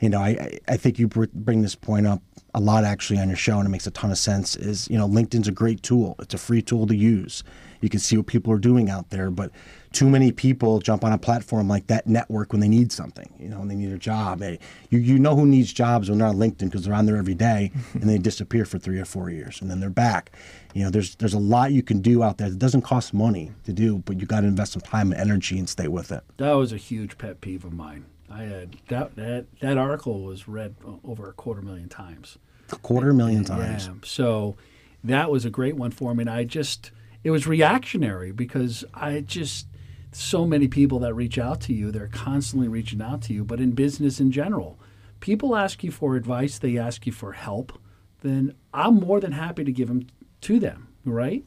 you 0.00 0.08
know, 0.08 0.18
I, 0.20 0.58
I- 0.68 0.76
think 0.76 0.98
you 0.98 1.08
bring 1.08 1.62
this 1.62 1.74
point 1.74 2.06
up 2.06 2.22
a 2.54 2.60
lot 2.60 2.84
actually 2.84 3.18
on 3.20 3.28
your 3.28 3.36
show, 3.36 3.58
and 3.58 3.66
it 3.66 3.70
makes 3.70 3.86
a 3.86 3.90
ton 3.90 4.10
of 4.10 4.18
sense. 4.18 4.56
Is 4.56 4.88
you 4.90 4.96
know, 4.98 5.08
LinkedIn's 5.08 5.48
a 5.48 5.52
great 5.52 5.82
tool. 5.82 6.14
It's 6.20 6.34
a 6.34 6.38
free 6.38 6.62
tool 6.62 6.86
to 6.86 6.94
use. 6.96 7.42
You 7.80 7.88
can 7.88 8.00
see 8.00 8.16
what 8.16 8.26
people 8.26 8.52
are 8.52 8.58
doing 8.58 8.90
out 8.90 9.10
there, 9.10 9.30
but 9.30 9.52
too 9.92 10.08
many 10.08 10.32
people 10.32 10.80
jump 10.80 11.04
on 11.04 11.12
a 11.12 11.18
platform 11.18 11.68
like 11.68 11.86
that 11.86 12.06
network 12.08 12.52
when 12.52 12.60
they 12.60 12.68
need 12.68 12.90
something. 12.90 13.32
You 13.38 13.48
know, 13.48 13.58
when 13.60 13.68
they 13.68 13.74
need 13.76 13.92
a 13.92 13.98
job. 13.98 14.40
Hey, 14.40 14.58
you 14.90 14.98
you 14.98 15.18
know 15.18 15.36
who 15.36 15.46
needs 15.46 15.72
jobs 15.72 16.08
when 16.08 16.18
they're 16.18 16.28
on 16.28 16.36
LinkedIn 16.36 16.66
because 16.70 16.84
they're 16.84 16.94
on 16.94 17.06
there 17.06 17.16
every 17.16 17.34
day, 17.34 17.70
and 17.94 18.04
they 18.08 18.18
disappear 18.18 18.64
for 18.64 18.78
three 18.78 18.98
or 18.98 19.04
four 19.04 19.30
years, 19.30 19.60
and 19.60 19.70
then 19.70 19.80
they're 19.80 19.90
back. 19.90 20.32
You 20.74 20.84
know, 20.84 20.90
there's 20.90 21.16
there's 21.16 21.34
a 21.34 21.38
lot 21.38 21.72
you 21.72 21.82
can 21.82 22.00
do 22.00 22.22
out 22.22 22.38
there 22.38 22.48
that 22.50 22.58
doesn't 22.58 22.82
cost 22.82 23.12
money 23.12 23.52
to 23.64 23.72
do, 23.72 23.98
but 23.98 24.20
you 24.20 24.26
got 24.26 24.40
to 24.40 24.46
invest 24.46 24.72
some 24.72 24.82
time 24.82 25.12
and 25.12 25.20
energy 25.20 25.58
and 25.58 25.68
stay 25.68 25.88
with 25.88 26.10
it. 26.12 26.22
That 26.38 26.52
was 26.52 26.72
a 26.72 26.76
huge 26.78 27.18
pet 27.18 27.40
peeve 27.40 27.64
of 27.64 27.72
mine. 27.72 28.06
I 28.30 28.42
had 28.42 28.76
that 28.88 29.16
that 29.16 29.46
that 29.60 29.78
article 29.78 30.22
was 30.22 30.48
read 30.48 30.74
over 31.04 31.28
a 31.28 31.32
quarter 31.32 31.62
million 31.62 31.88
times. 31.88 32.38
A 32.70 32.76
quarter 32.76 33.12
million 33.12 33.44
times. 33.44 33.86
Yeah. 33.86 33.94
So 34.04 34.56
that 35.04 35.30
was 35.30 35.44
a 35.44 35.50
great 35.50 35.76
one 35.76 35.90
for 35.90 36.14
me. 36.14 36.22
And 36.22 36.30
I 36.30 36.44
just, 36.44 36.90
it 37.24 37.30
was 37.30 37.46
reactionary 37.46 38.32
because 38.32 38.84
I 38.92 39.20
just, 39.20 39.66
so 40.12 40.46
many 40.46 40.68
people 40.68 40.98
that 41.00 41.14
reach 41.14 41.38
out 41.38 41.60
to 41.62 41.72
you, 41.72 41.90
they're 41.90 42.08
constantly 42.08 42.68
reaching 42.68 43.00
out 43.00 43.22
to 43.22 43.32
you. 43.32 43.44
But 43.44 43.60
in 43.60 43.72
business 43.72 44.20
in 44.20 44.30
general, 44.30 44.78
people 45.20 45.56
ask 45.56 45.82
you 45.82 45.90
for 45.90 46.16
advice, 46.16 46.58
they 46.58 46.76
ask 46.76 47.06
you 47.06 47.12
for 47.12 47.32
help, 47.32 47.78
then 48.20 48.54
I'm 48.74 48.96
more 48.96 49.20
than 49.20 49.32
happy 49.32 49.64
to 49.64 49.72
give 49.72 49.88
them 49.88 50.06
to 50.42 50.58
them, 50.58 50.88
right? 51.04 51.44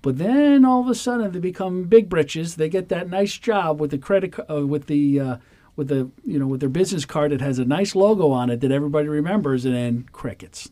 But 0.00 0.18
then 0.18 0.64
all 0.64 0.80
of 0.80 0.88
a 0.88 0.94
sudden 0.94 1.32
they 1.32 1.38
become 1.38 1.84
big 1.84 2.08
britches. 2.08 2.56
They 2.56 2.68
get 2.68 2.88
that 2.88 3.10
nice 3.10 3.36
job 3.36 3.80
with 3.80 3.90
the 3.90 3.98
credit 3.98 4.34
uh, 4.50 4.66
with 4.66 4.86
the 4.86 5.20
uh, 5.20 5.36
with 5.78 5.88
the 5.88 6.10
you 6.24 6.38
know 6.38 6.46
with 6.46 6.60
their 6.60 6.68
business 6.68 7.04
card 7.06 7.30
that 7.30 7.40
has 7.40 7.58
a 7.58 7.64
nice 7.64 7.94
logo 7.94 8.30
on 8.32 8.50
it 8.50 8.60
that 8.60 8.72
everybody 8.72 9.08
remembers, 9.08 9.64
and 9.64 9.74
then 9.74 10.06
crickets. 10.12 10.68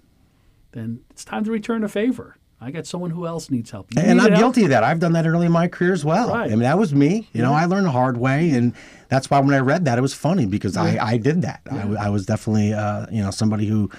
Then 0.72 1.00
it's 1.10 1.24
time 1.24 1.44
to 1.44 1.50
return 1.50 1.82
a 1.84 1.88
favor. 1.88 2.36
I 2.60 2.70
got 2.70 2.86
someone 2.86 3.10
who 3.10 3.26
else 3.26 3.50
needs 3.50 3.70
help. 3.70 3.92
You 3.94 4.00
And 4.02 4.18
need 4.18 4.24
I'm 4.24 4.30
help? 4.32 4.40
guilty 4.40 4.64
of 4.64 4.70
that. 4.70 4.82
I've 4.82 4.98
done 4.98 5.12
that 5.12 5.26
early 5.26 5.46
in 5.46 5.52
my 5.52 5.68
career 5.68 5.92
as 5.92 6.04
well. 6.06 6.30
Right. 6.30 6.46
I 6.46 6.48
mean, 6.50 6.60
that 6.60 6.78
was 6.78 6.94
me. 6.94 7.28
You 7.34 7.42
know, 7.42 7.52
I 7.52 7.66
learned 7.66 7.86
the 7.86 7.90
hard 7.90 8.16
way, 8.16 8.50
and 8.50 8.74
that's 9.08 9.30
why 9.30 9.38
when 9.40 9.54
I 9.54 9.58
read 9.60 9.84
that, 9.84 9.96
it 9.98 10.02
was 10.02 10.14
funny 10.14 10.46
because 10.46 10.76
I, 10.76 10.98
I 11.02 11.16
did 11.18 11.42
that. 11.42 11.60
I 11.70 12.06
I 12.06 12.08
was 12.08 12.26
definitely, 12.26 12.72
uh, 12.74 13.06
you 13.10 13.22
know, 13.22 13.30
somebody 13.30 13.66
who, 13.66 13.90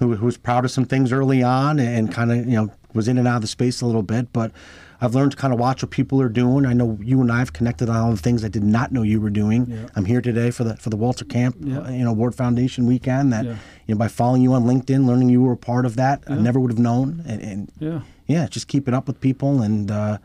who 0.00 0.16
who 0.16 0.26
was 0.26 0.36
proud 0.36 0.64
of 0.64 0.70
some 0.70 0.84
things 0.84 1.12
early 1.12 1.42
on, 1.42 1.78
and 1.80 2.12
kind 2.12 2.30
of, 2.30 2.38
you 2.46 2.56
know, 2.56 2.70
was 2.92 3.08
in 3.08 3.18
and 3.18 3.26
out 3.26 3.36
of 3.36 3.42
the 3.42 3.48
space 3.48 3.80
a 3.80 3.86
little 3.86 4.02
bit, 4.02 4.32
but 4.32 4.52
I've 5.00 5.14
learned 5.14 5.32
to 5.32 5.36
kind 5.36 5.52
of 5.52 5.60
watch 5.60 5.82
what 5.82 5.90
people 5.90 6.20
are 6.22 6.28
doing. 6.28 6.64
I 6.66 6.72
know 6.72 6.98
you 7.02 7.20
and 7.20 7.30
I 7.30 7.38
have 7.38 7.52
connected 7.52 7.88
on 7.88 7.96
all 7.96 8.10
the 8.12 8.16
things 8.16 8.44
I 8.44 8.48
did 8.48 8.64
not 8.64 8.92
know 8.92 9.02
you 9.02 9.20
were 9.20 9.30
doing. 9.30 9.66
Yeah. 9.70 9.86
I'm 9.94 10.04
here 10.06 10.20
today 10.22 10.50
for 10.50 10.64
the 10.64 10.76
for 10.76 10.90
the 10.90 10.96
Walter 10.96 11.24
Camp, 11.24 11.56
Yeah. 11.60 11.80
uh, 11.80 11.90
you 11.90 12.04
know, 12.04 12.10
Award 12.10 12.34
Foundation 12.34 12.86
weekend. 12.86 13.32
That 13.32 13.44
Yeah. 13.44 13.56
you 13.86 13.94
know, 13.94 13.98
by 13.98 14.08
following 14.08 14.42
you 14.42 14.52
on 14.54 14.64
LinkedIn, 14.64 15.06
learning 15.06 15.28
you 15.28 15.42
were 15.42 15.52
a 15.52 15.56
part 15.56 15.84
of 15.86 15.96
that, 15.96 16.22
I 16.28 16.34
never 16.36 16.58
would 16.58 16.70
have 16.70 16.78
known. 16.78 17.22
And, 17.26 17.42
and 17.42 17.72
Yeah. 17.78 18.00
yeah, 18.26 18.46
just 18.48 18.68
keeping 18.68 18.94
up 18.94 19.06
with 19.06 19.20
people 19.20 19.60
and 19.62 19.90
uh, 19.90 20.18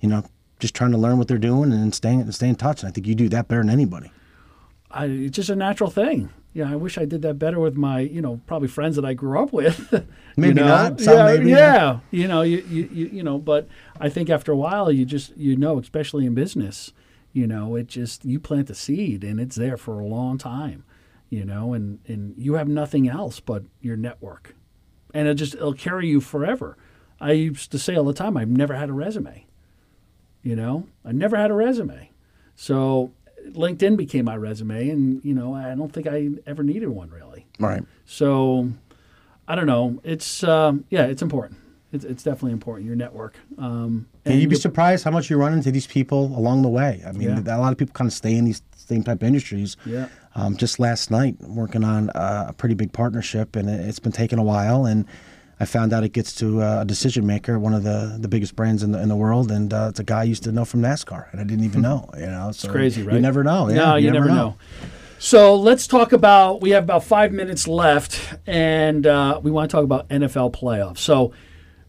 you 0.00 0.08
know, 0.08 0.24
just 0.60 0.74
trying 0.74 0.92
to 0.92 0.98
learn 0.98 1.18
what 1.18 1.28
they're 1.28 1.36
doing 1.38 1.72
and 1.72 1.94
staying 1.94 2.20
and 2.22 2.34
stay 2.34 2.48
in 2.48 2.54
touch. 2.56 2.82
And 2.82 2.88
I 2.88 2.92
think 2.92 3.06
you 3.06 3.14
do 3.14 3.28
that 3.30 3.48
better 3.48 3.60
than 3.62 3.70
anybody. 3.70 4.10
I, 4.90 5.06
it's 5.06 5.36
just 5.36 5.50
a 5.50 5.56
natural 5.56 5.90
thing. 5.90 6.30
Yeah, 6.56 6.72
I 6.72 6.76
wish 6.76 6.96
I 6.96 7.04
did 7.04 7.20
that 7.20 7.34
better 7.34 7.60
with 7.60 7.76
my, 7.76 8.00
you 8.00 8.22
know, 8.22 8.40
probably 8.46 8.68
friends 8.68 8.96
that 8.96 9.04
I 9.04 9.12
grew 9.12 9.38
up 9.38 9.52
with. 9.52 9.88
you 9.92 10.06
Maybe 10.38 10.54
know? 10.54 10.66
not. 10.66 10.98
Some 10.98 11.14
yeah, 11.14 11.24
maybe. 11.26 11.50
yeah. 11.50 11.98
You 12.10 12.28
know, 12.28 12.40
you, 12.40 12.64
you, 12.66 12.88
you, 12.90 13.06
you 13.08 13.22
know, 13.22 13.36
but 13.36 13.68
I 14.00 14.08
think 14.08 14.30
after 14.30 14.52
a 14.52 14.56
while, 14.56 14.90
you 14.90 15.04
just, 15.04 15.36
you 15.36 15.54
know, 15.54 15.78
especially 15.78 16.24
in 16.24 16.32
business, 16.32 16.94
you 17.34 17.46
know, 17.46 17.76
it 17.76 17.88
just, 17.88 18.24
you 18.24 18.40
plant 18.40 18.68
the 18.68 18.74
seed 18.74 19.22
and 19.22 19.38
it's 19.38 19.56
there 19.56 19.76
for 19.76 20.00
a 20.00 20.06
long 20.06 20.38
time, 20.38 20.84
you 21.28 21.44
know, 21.44 21.74
and, 21.74 21.98
and 22.06 22.32
you 22.38 22.54
have 22.54 22.68
nothing 22.68 23.06
else 23.06 23.38
but 23.38 23.64
your 23.82 23.98
network. 23.98 24.54
And 25.12 25.28
it 25.28 25.34
just, 25.34 25.56
it'll 25.56 25.74
carry 25.74 26.08
you 26.08 26.22
forever. 26.22 26.78
I 27.20 27.32
used 27.32 27.70
to 27.72 27.78
say 27.78 27.96
all 27.96 28.04
the 28.04 28.14
time, 28.14 28.34
I've 28.34 28.48
never 28.48 28.74
had 28.74 28.88
a 28.88 28.94
resume. 28.94 29.44
You 30.42 30.56
know, 30.56 30.88
I 31.04 31.12
never 31.12 31.36
had 31.36 31.50
a 31.50 31.54
resume. 31.54 32.12
So 32.54 33.12
LinkedIn 33.52 33.96
became 33.96 34.24
my 34.24 34.36
resume, 34.36 34.88
and 34.90 35.24
you 35.24 35.34
know, 35.34 35.54
I 35.54 35.74
don't 35.74 35.92
think 35.92 36.06
I 36.06 36.28
ever 36.46 36.62
needed 36.62 36.88
one 36.88 37.10
really. 37.10 37.46
Right. 37.58 37.82
So 38.04 38.70
I 39.48 39.54
don't 39.54 39.66
know. 39.66 40.00
It's 40.04 40.42
um, 40.44 40.84
yeah, 40.90 41.04
it's 41.06 41.22
important. 41.22 41.58
It's, 41.92 42.04
it's 42.04 42.22
definitely 42.24 42.52
important. 42.52 42.86
Your 42.86 42.96
network. 42.96 43.36
Um, 43.58 44.06
And 44.24 44.40
you'd 44.40 44.50
be 44.50 44.56
surprised 44.56 45.04
how 45.04 45.10
much 45.12 45.30
you 45.30 45.36
run 45.36 45.52
into 45.52 45.70
these 45.70 45.86
people 45.86 46.36
along 46.36 46.62
the 46.62 46.68
way. 46.68 47.02
I 47.06 47.12
mean, 47.12 47.42
Yeah. 47.44 47.56
a 47.56 47.60
lot 47.60 47.70
of 47.72 47.78
people 47.78 47.92
kind 47.94 48.08
of 48.08 48.12
stay 48.12 48.34
in 48.34 48.44
these 48.44 48.60
same 48.76 49.02
type 49.04 49.22
of 49.22 49.26
industries. 49.28 49.76
Yeah. 49.86 50.08
Um, 50.34 50.56
just 50.56 50.78
last 50.80 51.10
night, 51.10 51.36
working 51.40 51.84
on 51.84 52.10
uh, 52.10 52.46
a 52.48 52.52
pretty 52.52 52.74
big 52.74 52.92
partnership, 52.92 53.56
and 53.56 53.70
it's 53.70 53.98
been 54.00 54.12
taking 54.12 54.38
a 54.38 54.42
while. 54.42 54.84
And 54.84 55.06
I 55.58 55.64
found 55.64 55.92
out 55.92 56.04
it 56.04 56.12
gets 56.12 56.34
to 56.36 56.60
uh, 56.62 56.82
a 56.82 56.84
decision 56.84 57.26
maker, 57.26 57.58
one 57.58 57.72
of 57.72 57.82
the, 57.82 58.18
the 58.20 58.28
biggest 58.28 58.56
brands 58.56 58.82
in 58.82 58.92
the 58.92 59.00
in 59.00 59.08
the 59.08 59.16
world, 59.16 59.50
and 59.50 59.72
uh, 59.72 59.86
it's 59.88 60.00
a 60.00 60.04
guy 60.04 60.20
I 60.20 60.24
used 60.24 60.44
to 60.44 60.52
know 60.52 60.64
from 60.64 60.82
NASCAR, 60.82 61.32
and 61.32 61.40
I 61.40 61.44
didn't 61.44 61.64
even 61.64 61.80
know. 61.80 62.10
You 62.14 62.26
know, 62.26 62.48
it's 62.50 62.66
crazy, 62.66 63.02
right? 63.02 63.14
You 63.14 63.20
never 63.20 63.42
know. 63.42 63.68
Yeah, 63.68 63.76
no, 63.76 63.96
you, 63.96 64.10
never 64.10 64.26
know. 64.26 64.56
So 65.18 65.56
let's 65.56 65.86
talk 65.86 66.12
about. 66.12 66.60
We 66.60 66.70
have 66.70 66.84
about 66.84 67.04
five 67.04 67.32
minutes 67.32 67.66
left, 67.66 68.34
and 68.46 69.06
uh, 69.06 69.40
we 69.42 69.50
want 69.50 69.70
to 69.70 69.74
talk 69.74 69.84
about 69.84 70.08
NFL 70.10 70.52
playoffs. 70.52 70.98
So 70.98 71.32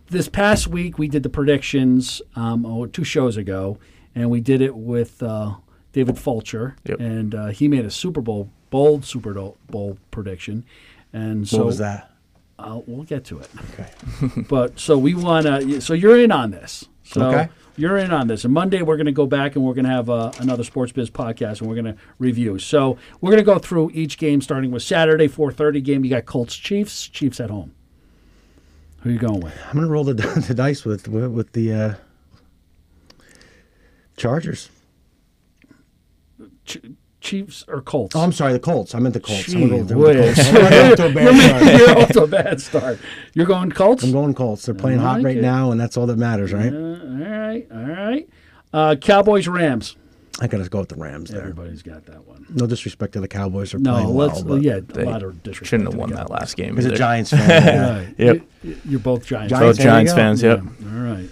this 0.09 0.29
past 0.29 0.67
week 0.67 0.97
we 0.97 1.09
did 1.09 1.23
the 1.23 1.29
predictions 1.29 2.21
um, 2.37 2.65
oh, 2.65 2.85
two 2.85 3.03
shows 3.03 3.35
ago, 3.35 3.79
and 4.15 4.29
we 4.29 4.39
did 4.39 4.61
it 4.61 4.75
with 4.77 5.21
uh, 5.21 5.55
David 5.91 6.17
Fulcher, 6.17 6.77
Yep. 6.85 6.99
and 7.01 7.35
uh, 7.35 7.47
he 7.47 7.67
made 7.67 7.83
a 7.83 7.91
Super 7.91 8.21
Bowl 8.21 8.49
bold 8.69 9.03
Super 9.03 9.33
Bowl 9.69 9.97
prediction. 10.11 10.63
And 11.11 11.47
so 11.47 11.57
What 11.57 11.65
was 11.67 11.77
that? 11.79 12.11
Uh, 12.59 12.81
we'll 12.87 13.03
get 13.03 13.23
to 13.25 13.39
it. 13.39 13.49
Okay. 13.73 14.41
But 14.49 14.79
so 14.79 14.97
we 14.97 15.13
want 15.13 15.45
to. 15.45 15.79
So 15.81 15.93
you're 15.93 16.17
in 16.19 16.31
on 16.31 16.51
this. 16.51 16.85
So 17.03 17.27
Okay. 17.27 17.49
you're 17.75 17.97
in 17.97 18.11
on 18.11 18.27
this. 18.27 18.43
And 18.45 18.53
Monday 18.53 18.81
we're 18.81 18.97
going 18.97 19.05
to 19.05 19.11
go 19.11 19.27
back 19.27 19.55
and 19.55 19.63
we're 19.63 19.75
going 19.75 19.85
to 19.85 19.91
have 19.91 20.09
uh, 20.09 20.31
another 20.39 20.63
Sports 20.63 20.91
Biz 20.91 21.09
podcast 21.11 21.59
and 21.61 21.69
we're 21.69 21.75
going 21.81 21.93
to 21.93 21.95
review. 22.19 22.57
So 22.59 22.97
we're 23.21 23.29
going 23.31 23.43
to 23.43 23.45
go 23.45 23.59
through 23.59 23.91
each 23.93 24.17
game 24.17 24.41
starting 24.41 24.71
with 24.71 24.81
Saturday 24.83 25.27
4:30 25.27 25.83
game. 25.83 26.03
You 26.03 26.09
got 26.09 26.25
Colts 26.25 26.55
Chiefs. 26.55 27.07
Chiefs 27.07 27.39
at 27.39 27.49
home. 27.51 27.73
Who 29.01 29.09
are 29.09 29.13
you 29.13 29.19
going 29.19 29.39
with? 29.41 29.53
I'm 29.69 29.75
gonna 29.75 29.87
roll 29.87 30.03
the, 30.03 30.13
the 30.47 30.53
dice 30.55 30.83
with 30.83 31.07
with, 31.07 31.31
with 31.31 31.51
the 31.53 31.71
uh, 31.73 31.93
Chargers. 34.17 34.69
Ch- 36.65 36.77
Chiefs 37.27 37.65
or 37.67 37.81
Colts? 37.81 38.15
Oh, 38.15 38.21
I'm 38.21 38.31
sorry, 38.31 38.53
the 38.53 38.59
Colts. 38.59 38.95
I 38.95 38.99
meant 38.99 39.13
the 39.13 39.19
Colts. 39.19 39.47
I'm, 39.53 39.53
Gee 39.53 39.69
gonna 39.69 39.73
roll 39.73 39.83
the. 39.83 39.93
Colts. 40.23 40.49
I'm 40.49 40.91
off 40.91 40.95
to 40.97 41.05
a 41.07 41.13
bad 41.13 41.39
start. 41.39 41.79
you're 41.79 41.99
off 41.99 42.09
to 42.09 42.23
a 42.23 42.27
bad 42.27 42.61
start. 42.61 42.99
You're 43.33 43.45
going 43.45 43.71
Colts. 43.71 44.03
I'm 44.03 44.11
going 44.11 44.33
Colts. 44.33 44.65
They're 44.65 44.75
playing 44.75 44.99
I 44.99 45.03
hot 45.03 45.23
right 45.23 45.37
it. 45.37 45.41
now, 45.41 45.71
and 45.71 45.79
that's 45.79 45.97
all 45.97 46.05
that 46.07 46.17
matters, 46.17 46.53
right? 46.53 46.73
Uh, 46.73 46.77
all 46.77 47.17
right, 47.17 47.67
all 47.71 47.83
right. 47.83 48.29
Uh, 48.73 48.95
Cowboys 48.95 49.47
Rams. 49.47 49.95
I 50.39 50.45
gotta 50.47 50.69
go 50.69 50.79
with 50.81 50.89
the 50.89 50.95
Rams 50.95 51.31
there. 51.31 51.41
Everybody's 51.41 51.81
got 51.81 52.05
that 52.05 52.27
one. 52.27 52.45
No 52.49 52.67
disrespect 52.67 53.13
to 53.13 53.19
the 53.19 53.27
Cowboys. 53.27 53.73
Are 53.73 53.79
No, 53.79 53.93
playing 53.93 54.09
let's. 54.15 54.43
well, 54.43 54.61
yeah, 54.63 54.75
a 54.75 54.81
they 54.81 55.03
lot 55.03 55.23
of 55.23 55.41
disrespect. 55.41 55.67
Shouldn't 55.69 55.89
have 55.89 55.99
won 55.99 56.11
that 56.11 56.29
last 56.29 56.55
game. 56.55 56.77
As 56.77 56.85
a. 56.85 56.95
Giants 56.95 57.31
fan, 57.31 57.49
yeah. 57.49 57.97
Right. 57.97 58.15
Yep. 58.19 58.41
You- 58.63 58.77
You're 58.85 58.99
both 58.99 59.25
Giants. 59.25 59.49
Giants 59.51 59.77
Both 59.79 59.83
Giants 59.83 60.13
fans. 60.13 60.43
Yep. 60.43 60.59
All 60.59 60.99
right. 60.99 61.29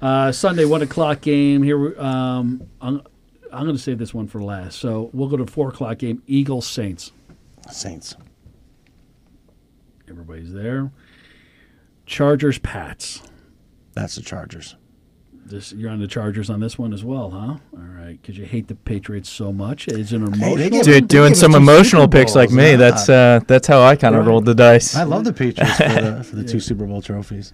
Uh, 0.00 0.30
Sunday, 0.30 0.64
one 0.64 0.82
o'clock 0.82 1.22
game. 1.22 1.62
Here, 1.64 1.76
we- 1.76 1.96
um, 1.96 2.62
I'm, 3.56 3.60
I'm 3.60 3.66
going 3.66 3.76
to 3.76 3.82
save 3.82 3.98
this 3.98 4.12
one 4.14 4.26
for 4.28 4.42
last. 4.42 4.78
So 4.78 5.10
we'll 5.12 5.28
go 5.28 5.36
to 5.36 5.46
four 5.46 5.68
o'clock 5.70 5.98
game. 5.98 6.22
Eagles 6.26 6.66
Saints. 6.66 7.12
Saints. 7.70 8.14
Everybody's 10.08 10.52
there. 10.52 10.90
Chargers 12.06 12.58
Pats. 12.58 13.22
That's 13.94 14.14
the 14.14 14.22
Chargers. 14.22 14.76
This 15.44 15.72
you're 15.72 15.90
on 15.90 16.00
the 16.00 16.08
Chargers 16.08 16.50
on 16.50 16.58
this 16.60 16.76
one 16.78 16.92
as 16.92 17.04
well, 17.04 17.30
huh? 17.30 17.38
All 17.72 17.78
right, 17.78 18.18
because 18.20 18.36
you 18.36 18.44
hate 18.44 18.66
the 18.68 18.74
Patriots 18.74 19.28
so 19.28 19.52
much. 19.52 19.86
It's 19.88 20.10
an 20.12 20.20
Hey, 20.20 20.26
emotional. 20.26 20.56
they 20.56 20.70
give- 20.70 20.84
Dude, 20.84 20.94
They 20.94 21.00
doing 21.06 21.34
some 21.34 21.54
emotional 21.54 22.08
picks 22.08 22.34
like 22.34 22.50
me. 22.50 22.70
yeah. 22.72 22.76
That's 22.76 23.08
uh, 23.08 23.40
that's 23.46 23.66
how 23.68 23.80
I 23.82 23.94
kind 23.96 24.14
of 24.16 24.22
Right. 24.22 24.28
rolled 24.28 24.44
the 24.44 24.54
dice. 24.56 24.96
I 24.96 25.04
love 25.04 25.24
the 25.24 25.32
Patriots 25.32 25.76
for 25.76 25.88
the, 25.88 26.24
for 26.24 26.36
the 26.36 26.44
two 26.44 26.58
Super 26.68 26.84
Bowl 26.84 27.00
trophies. 27.00 27.52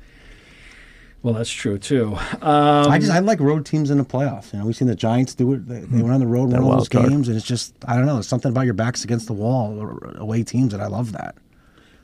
Well, 1.23 1.35
that's 1.35 1.51
true 1.51 1.79
too. 1.79 2.17
Um, 2.43 2.91
I 2.91 2.99
just 2.99 3.11
I 3.13 3.19
like 3.21 3.41
road 3.41 3.65
teams 3.67 3.91
in 3.91 3.99
the 3.99 4.05
playoffs. 4.05 4.53
You 4.53 4.59
know, 4.59 4.67
we've 4.67 4.77
seen 4.77 4.89
the 4.89 4.95
Giants 4.97 5.35
do 5.35 5.53
it. 5.53 5.67
They, 5.69 5.81
they 5.81 6.03
went 6.03 6.13
on 6.15 6.21
the 6.21 6.27
road, 6.27 6.51
won 6.51 6.61
all 6.63 6.69
wild 6.71 6.81
those 6.81 6.89
card. 6.89 7.09
games, 7.09 7.29
and 7.29 7.37
it's 7.37 7.47
just 7.47 7.75
I 7.87 7.97
don't 7.97 8.07
know. 8.07 8.15
There's 8.15 8.29
something 8.29 8.51
about 8.51 8.65
your 8.65 8.75
backs 8.75 9.05
against 9.05 9.27
the 9.27 9.33
wall, 9.33 9.79
or 9.81 10.15
away 10.17 10.43
teams 10.43 10.73
that 10.73 10.81
I 10.81 10.87
love 10.89 11.13
that. 11.13 11.37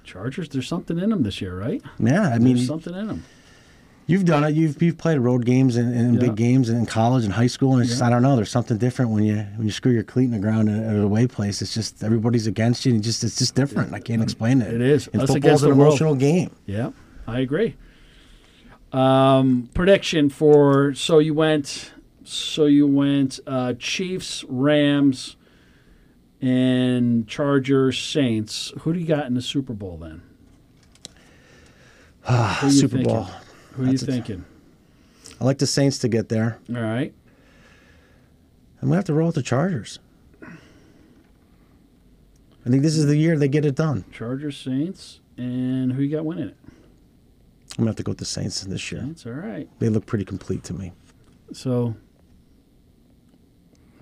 Chargers. 0.04 0.48
There's 0.48 0.68
something 0.68 0.98
in 0.98 1.10
them 1.10 1.22
this 1.22 1.40
year, 1.40 1.58
right? 1.58 1.82
Yeah, 1.98 2.28
I 2.28 2.38
mean, 2.38 2.56
There's 2.56 2.66
something 2.66 2.94
in 2.94 3.08
them. 3.08 3.24
You've 4.06 4.24
done 4.24 4.42
it. 4.42 4.54
You've 4.54 4.80
you've 4.82 4.96
played 4.96 5.18
road 5.18 5.44
games 5.44 5.76
and, 5.76 5.94
and 5.94 6.14
Yeah. 6.14 6.28
big 6.28 6.36
games 6.36 6.70
in 6.70 6.86
college 6.86 7.24
and 7.24 7.32
high 7.34 7.46
school, 7.46 7.74
and 7.74 7.82
it's 7.82 7.90
just, 7.90 8.02
I 8.02 8.08
don't 8.08 8.22
know. 8.22 8.36
There's 8.36 8.50
something 8.50 8.78
different 8.78 9.10
when 9.10 9.22
you 9.24 9.36
when 9.56 9.66
you 9.66 9.70
screw 9.70 9.92
your 9.92 10.02
cleat 10.04 10.24
in 10.24 10.30
the 10.30 10.38
ground 10.38 10.70
at, 10.70 10.82
at 10.82 10.96
a 10.96 11.02
away 11.02 11.26
place. 11.26 11.60
It's 11.60 11.74
just 11.74 12.02
everybody's 12.02 12.46
against 12.46 12.86
you, 12.86 12.94
and 12.94 13.02
just 13.02 13.22
it's 13.22 13.36
just 13.36 13.54
different. 13.54 13.92
I 13.92 14.00
can't 14.00 14.22
explain 14.22 14.62
it. 14.62 14.72
It 14.72 14.80
is. 14.80 15.08
And 15.12 15.20
Us 15.20 15.30
football's 15.30 15.62
an 15.62 15.68
the 15.70 15.74
world. 15.76 15.88
emotional 15.88 16.14
game. 16.14 16.52
Yeah, 16.64 16.92
I 17.26 17.40
agree. 17.40 17.74
Um, 18.92 19.68
prediction 19.74 20.30
for 20.30 20.94
so 20.94 21.18
you 21.18 21.34
went 21.34 21.92
so 22.24 22.66
you 22.66 22.86
went 22.86 23.40
uh, 23.46 23.74
Chiefs, 23.78 24.44
Rams, 24.48 25.36
and 26.40 27.28
Chargers, 27.28 27.98
Saints. 27.98 28.72
Who 28.80 28.92
do 28.92 28.98
you 28.98 29.06
got 29.06 29.26
in 29.26 29.34
the 29.34 29.42
Super 29.42 29.72
Bowl 29.72 29.96
then? 29.96 30.22
Super 32.70 32.96
thinking? 32.96 33.02
Bowl. 33.02 33.28
Who 33.72 33.82
are 33.82 33.86
you 33.86 33.92
That's 33.92 34.04
thinking? 34.04 34.44
I 35.40 35.44
like 35.44 35.58
the 35.58 35.66
Saints 35.66 35.98
to 35.98 36.08
get 36.08 36.28
there. 36.28 36.58
All 36.68 36.82
right, 36.82 37.12
I'm 38.80 38.88
gonna 38.88 38.96
have 38.96 39.04
to 39.06 39.14
roll 39.14 39.26
with 39.26 39.36
the 39.36 39.42
Chargers. 39.42 39.98
I 40.42 40.46
think 42.70 42.82
this 42.82 42.96
is 42.96 43.06
the 43.06 43.16
year 43.16 43.38
they 43.38 43.48
get 43.48 43.64
it 43.64 43.74
done. 43.74 44.04
Chargers, 44.12 44.58
Saints, 44.58 45.20
and 45.36 45.92
who 45.92 46.02
you 46.02 46.14
got 46.14 46.24
winning 46.24 46.48
it? 46.48 46.56
I'm 47.78 47.84
gonna 47.84 47.90
have 47.90 47.96
to 47.96 48.02
go 48.02 48.10
with 48.10 48.18
the 48.18 48.24
Saints 48.24 48.60
this 48.62 48.90
year. 48.90 49.02
Saints. 49.02 49.24
All 49.24 49.32
right. 49.32 49.68
They 49.78 49.88
look 49.88 50.04
pretty 50.04 50.24
complete 50.24 50.64
to 50.64 50.74
me. 50.74 50.92
So. 51.52 51.94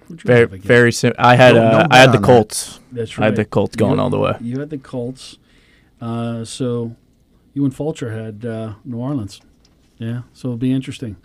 Very, 0.08 0.40
have 0.40 0.52
against- 0.52 0.66
very 0.68 0.92
sim- 0.92 1.12
I 1.18 1.34
had 1.36 1.54
No- 1.56 1.62
no 1.62 1.66
uh, 1.68 1.82
bet 1.82 1.92
I 1.92 1.96
had 1.98 2.08
on 2.08 2.12
the 2.14 2.18
that. 2.20 2.24
Colts. 2.26 2.80
That's 2.92 3.18
I 3.18 3.24
had 3.26 3.36
the 3.36 3.44
Colts 3.44 3.76
going 3.76 3.96
You- 3.96 4.00
all 4.00 4.08
the 4.10 4.18
way. 4.18 4.36
You 4.40 4.60
had 4.60 4.70
the 4.70 4.78
Colts. 4.78 5.38
Uh, 6.00 6.44
so 6.44 6.94
you 7.54 7.64
and 7.64 7.74
Fulcher 7.74 8.12
had 8.12 8.44
uh, 8.46 8.74
New 8.84 8.98
Orleans. 8.98 9.40
Yeah, 9.98 10.22
so 10.32 10.48
it'll 10.48 10.58
be 10.58 10.72
interesting. 10.72 11.16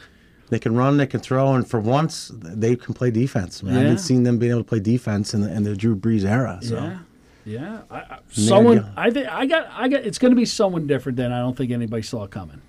They 0.50 0.60
can 0.60 0.76
run, 0.76 0.98
they 0.98 1.06
can 1.08 1.20
throw, 1.20 1.54
and 1.54 1.66
for 1.68 1.80
once 1.80 2.32
they 2.34 2.76
can 2.76 2.94
play 2.94 3.12
defense. 3.12 3.62
I, 3.64 3.68
mean, 3.68 3.76
I 3.76 3.80
haven't 3.82 4.00
seen 4.00 4.24
them 4.24 4.38
being 4.40 4.52
able 4.52 4.62
to 4.64 4.68
play 4.68 4.80
defense 4.80 5.34
in 5.34 5.42
the, 5.42 5.54
in 5.54 5.64
the 5.64 5.76
Drew 5.78 5.96
Brees 5.96 6.26
era. 6.26 6.60
So. 6.62 6.76
Yeah, 6.76 7.00
yeah. 7.46 7.82
I, 7.90 7.96
I, 7.98 8.20
someone. 8.30 8.92
I 8.96 9.10
think 9.12 9.28
I 9.28 9.46
got, 9.46 9.68
I 9.72 9.88
got. 9.88 10.04
It's 10.04 10.18
going 10.18 10.32
to 10.32 10.36
be 10.36 10.46
someone 10.46 10.88
different 10.88 11.18
than 11.18 11.32
I 11.32 11.40
don't 11.40 11.56
think 11.58 11.72
anybody 11.72 12.02
saw 12.04 12.28
coming. 12.28 12.62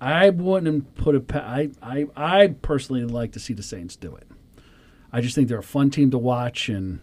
I 0.00 0.30
wouldn't 0.30 0.94
put 0.94 1.28
pa- 1.28 1.38
I, 1.40 1.70
I, 1.82 2.06
I 2.16 2.46
personally 2.62 3.04
like 3.04 3.32
to 3.32 3.40
see 3.40 3.52
the 3.52 3.62
Saints 3.62 3.96
do 3.96 4.14
it. 4.16 4.26
I 5.12 5.20
just 5.20 5.34
think 5.34 5.48
they're 5.48 5.58
a 5.58 5.62
fun 5.62 5.90
team 5.90 6.10
to 6.12 6.18
watch, 6.18 6.68
and 6.70 7.00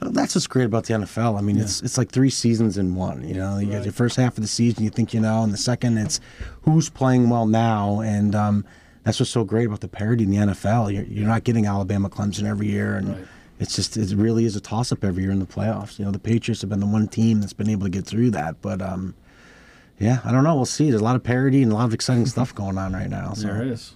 Well, 0.00 0.10
that's 0.10 0.34
what's 0.34 0.46
great 0.46 0.64
about 0.66 0.84
the 0.84 0.94
NFL. 0.94 1.38
I 1.38 1.40
mean, 1.40 1.56
it's 1.58 1.80
it's 1.82 1.96
like 1.96 2.10
three 2.10 2.28
seasons 2.30 2.76
in 2.76 2.94
one. 2.96 3.26
You 3.26 3.34
know, 3.34 3.58
you 3.58 3.68
Right. 3.68 3.76
got 3.76 3.84
your 3.84 3.92
first 3.92 4.16
half 4.16 4.36
of 4.36 4.42
the 4.42 4.48
season, 4.48 4.84
you 4.84 4.90
think 4.90 5.14
you 5.14 5.20
know, 5.20 5.42
and 5.42 5.52
the 5.52 5.56
second, 5.56 5.96
it's 5.98 6.20
who's 6.62 6.90
playing 6.90 7.30
well 7.30 7.46
now, 7.46 8.00
and 8.00 8.34
um, 8.34 8.64
that's 9.04 9.20
what's 9.20 9.30
so 9.30 9.44
great 9.44 9.66
about 9.66 9.80
the 9.80 9.88
parity 9.88 10.24
in 10.24 10.30
the 10.30 10.36
NFL. 10.38 10.92
You're, 10.92 11.04
you're 11.04 11.26
not 11.28 11.44
getting 11.44 11.64
Alabama, 11.66 12.10
Clemson 12.10 12.44
every 12.44 12.66
year, 12.68 12.96
and 12.96 13.08
Right. 13.08 13.24
It's 13.58 13.76
just 13.76 13.96
it 13.96 14.14
really 14.14 14.44
is 14.44 14.56
a 14.56 14.60
toss 14.60 14.90
up 14.92 15.04
every 15.04 15.22
year 15.22 15.32
in 15.32 15.38
the 15.38 15.46
playoffs. 15.46 15.98
You 15.98 16.04
know, 16.04 16.10
the 16.10 16.18
Patriots 16.18 16.60
have 16.62 16.70
been 16.70 16.80
the 16.80 16.86
one 16.86 17.08
team 17.08 17.40
that's 17.40 17.52
been 17.52 17.68
able 17.70 17.84
to 17.84 17.90
get 17.90 18.04
through 18.04 18.30
that, 18.32 18.60
but 18.60 18.82
um, 18.82 19.14
yeah, 19.98 20.20
I 20.24 20.32
don't 20.32 20.44
know. 20.44 20.54
We'll 20.56 20.64
see. 20.64 20.90
There's 20.90 21.00
a 21.00 21.04
lot 21.04 21.16
of 21.16 21.22
parody 21.22 21.62
and 21.62 21.70
a 21.72 21.74
lot 21.74 21.84
of 21.84 21.94
exciting 21.94 22.26
stuff 22.26 22.54
going 22.54 22.78
on 22.78 22.92
right 22.92 23.08
now. 23.08 23.32
So. 23.34 23.46
There 23.46 23.62
is. 23.62 23.92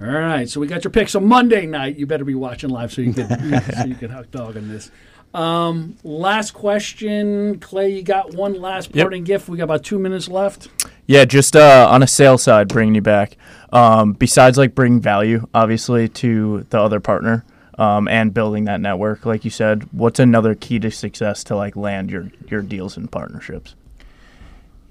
All 0.00 0.08
right, 0.08 0.48
so 0.48 0.58
we 0.60 0.66
got 0.66 0.82
your 0.82 0.90
picks. 0.90 1.12
So 1.12 1.20
Monday 1.20 1.64
night, 1.64 1.96
you 1.96 2.06
better 2.06 2.24
be 2.24 2.34
watching 2.34 2.70
live 2.70 2.92
so 2.92 3.02
you 3.02 3.12
can 3.12 3.28
so 3.76 3.84
you 3.84 3.94
can 3.94 4.10
hot 4.10 4.30
dog 4.30 4.56
on 4.56 4.68
this. 4.68 4.90
Um, 5.32 5.96
last 6.02 6.50
question, 6.52 7.58
Clay. 7.60 7.90
You 7.94 8.02
got 8.02 8.34
one 8.34 8.60
last 8.60 8.94
Yep. 8.94 9.12
gift. 9.24 9.48
We 9.48 9.56
got 9.56 9.64
about 9.64 9.84
two 9.84 9.98
minutes 9.98 10.28
left. 10.28 10.68
Yeah, 11.06 11.24
just 11.24 11.56
uh, 11.56 11.88
on 11.90 12.02
a 12.02 12.06
sales 12.06 12.42
side, 12.42 12.68
bringing 12.68 12.94
you 12.94 13.00
back. 13.00 13.36
Um, 13.72 14.12
besides 14.12 14.58
like 14.58 14.74
bringing 14.74 15.00
value, 15.00 15.46
obviously, 15.54 16.08
to 16.08 16.66
the 16.70 16.80
other 16.80 17.00
partner 17.00 17.44
um, 17.78 18.08
and 18.08 18.34
building 18.34 18.64
that 18.64 18.80
network, 18.80 19.24
like 19.26 19.44
you 19.44 19.50
said, 19.50 19.88
what's 19.92 20.18
another 20.18 20.54
key 20.54 20.78
to 20.80 20.90
success 20.90 21.44
to 21.44 21.56
like 21.56 21.76
land 21.76 22.10
your 22.10 22.30
your 22.48 22.62
deals 22.62 22.96
and 22.96 23.10
partnerships? 23.10 23.74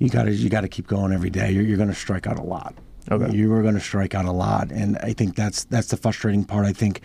you 0.02 0.10
got 0.10 0.24
to 0.24 0.32
you 0.32 0.50
got 0.50 0.62
to 0.62 0.67
keep 0.67 0.88
going 0.88 1.13
every 1.13 1.30
day. 1.30 1.52
You're, 1.52 1.63
you're 1.63 1.78
going 1.78 1.89
to 1.89 1.96
strike 1.96 2.26
out 2.26 2.39
a 2.39 2.44
lot. 2.44 2.74
Okay. 3.10 3.32
You 3.36 3.54
are 3.54 3.62
going 3.62 3.76
to 3.76 3.80
strike 3.80 4.15
out 4.15 4.26
a 4.26 4.32
lot, 4.32 4.72
and 4.72 4.98
I 4.98 5.13
think 5.13 5.36
that's 5.36 5.65
that's 5.65 5.88
the 5.88 5.98
frustrating 5.98 6.44
part. 6.44 6.65
I 6.65 6.74
think, 6.74 7.02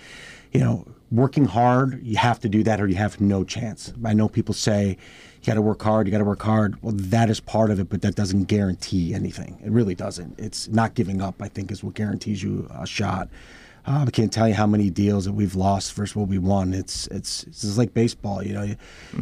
you 0.50 0.60
know, 0.60 0.86
working 1.10 1.44
hard, 1.44 2.02
you 2.02 2.16
have 2.16 2.40
to 2.40 2.48
do 2.48 2.62
that, 2.62 2.80
or 2.80 2.86
you 2.86 2.94
have 2.94 3.20
no 3.20 3.44
chance. 3.44 3.92
I 4.02 4.14
know 4.14 4.28
people 4.28 4.54
say 4.54 4.96
you 5.42 5.46
got 5.46 5.54
to 5.54 5.62
work 5.62 5.82
hard, 5.82 6.06
you 6.06 6.10
got 6.10 6.18
to 6.18 6.24
work 6.24 6.40
hard. 6.40 6.82
Well, 6.82 6.94
that 6.96 7.28
is 7.28 7.38
part 7.38 7.70
of 7.70 7.78
it, 7.78 7.90
but 7.90 8.00
that 8.00 8.14
doesn't 8.14 8.44
guarantee 8.44 9.12
anything. 9.12 9.60
It 9.62 9.70
really 9.70 9.94
doesn't. 9.94 10.38
It's 10.38 10.68
not 10.68 10.94
giving 10.94 11.20
up. 11.20 11.34
I 11.42 11.48
think 11.48 11.70
is 11.70 11.84
what 11.84 11.94
guarantees 11.94 12.42
you 12.42 12.66
a 12.74 12.86
shot. 12.86 13.28
Uh, 13.86 14.04
I 14.06 14.10
can't 14.10 14.32
tell 14.32 14.48
you 14.48 14.54
how 14.54 14.66
many 14.66 14.90
deals 14.90 15.26
that 15.26 15.32
we've 15.32 15.54
lost 15.54 15.92
versus 15.92 16.16
what 16.16 16.28
we 16.28 16.38
won. 16.38 16.74
It's 16.74 17.06
it's 17.08 17.44
it's 17.44 17.62
just 17.62 17.78
like 17.78 17.94
baseball. 17.94 18.42
You 18.42 18.54
know, 18.54 18.62
you, 18.62 18.76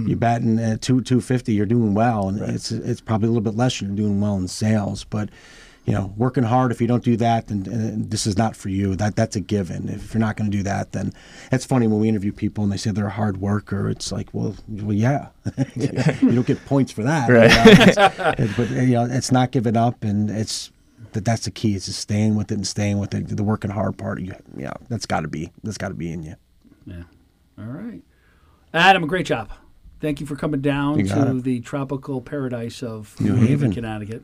you're 0.06 0.16
batting 0.16 0.58
at 0.58 0.80
two 0.80 1.02
two 1.02 1.20
fifty, 1.20 1.52
you're 1.52 1.66
doing 1.66 1.94
well, 1.94 2.28
and 2.28 2.40
it's 2.40 2.72
it's 2.72 3.00
probably 3.00 3.26
a 3.28 3.30
little 3.30 3.42
bit 3.42 3.56
less. 3.56 3.80
You're 3.80 3.90
doing 3.90 4.20
well 4.20 4.36
in 4.36 4.48
sales, 4.48 5.04
but 5.04 5.28
you 5.84 5.92
know, 5.92 6.14
working 6.16 6.44
hard. 6.44 6.72
If 6.72 6.80
you 6.80 6.86
don't 6.86 7.04
do 7.04 7.16
that, 7.18 7.48
then 7.48 7.68
uh, 7.68 8.08
this 8.08 8.26
is 8.26 8.38
not 8.38 8.56
for 8.56 8.70
you. 8.70 8.96
That 8.96 9.16
that's 9.16 9.36
a 9.36 9.40
given. 9.40 9.90
If 9.90 10.14
you're 10.14 10.20
not 10.20 10.36
going 10.36 10.50
to 10.50 10.56
do 10.56 10.62
that, 10.62 10.92
then 10.92 11.12
it's 11.52 11.66
funny 11.66 11.86
when 11.86 12.00
we 12.00 12.08
interview 12.08 12.32
people 12.32 12.64
and 12.64 12.72
they 12.72 12.78
say 12.78 12.90
they're 12.90 13.06
a 13.06 13.10
hard 13.10 13.36
worker. 13.36 13.90
It's 13.90 14.10
like, 14.10 14.28
well, 14.32 14.56
well, 14.66 14.94
yeah, 14.94 15.28
you 15.76 16.32
don't 16.32 16.46
get 16.46 16.64
points 16.64 16.90
for 16.90 17.02
that. 17.02 17.28
Right. 17.34 17.50
You 17.76 18.46
know? 18.46 18.54
but 18.56 18.70
you 18.70 18.94
know, 18.94 19.04
it's 19.10 19.30
not 19.30 19.50
giving 19.50 19.76
up, 19.76 20.02
and 20.04 20.30
it's 20.30 20.70
that 21.14 21.24
that's 21.24 21.46
the 21.46 21.50
key. 21.50 21.74
It's 21.74 21.86
just 21.86 21.98
staying 22.00 22.36
with 22.36 22.52
it 22.52 22.56
and 22.56 22.66
staying 22.66 22.98
with 22.98 23.14
it. 23.14 23.34
The 23.36 23.42
working 23.42 23.70
hard 23.70 23.96
part, 23.96 24.20
you, 24.20 24.34
yeah, 24.56 24.74
that's 24.88 25.06
got 25.06 25.20
to 25.20 25.28
be 25.28 25.50
that's 25.62 25.78
got 25.78 25.88
to 25.88 25.94
be 25.94 26.12
in 26.12 26.22
you. 26.22 26.34
Yeah. 26.86 27.02
All 27.58 27.64
right. 27.64 28.02
Adam, 28.72 29.06
great 29.06 29.26
job. 29.26 29.50
Thank 30.00 30.20
you 30.20 30.26
for 30.26 30.36
coming 30.36 30.60
down 30.60 30.98
You 30.98 31.06
to 31.06 31.30
it. 31.36 31.44
the 31.44 31.60
tropical 31.60 32.20
paradise 32.20 32.82
of 32.82 33.18
New 33.20 33.36
Haven. 33.36 33.72
Connecticut. 33.72 34.22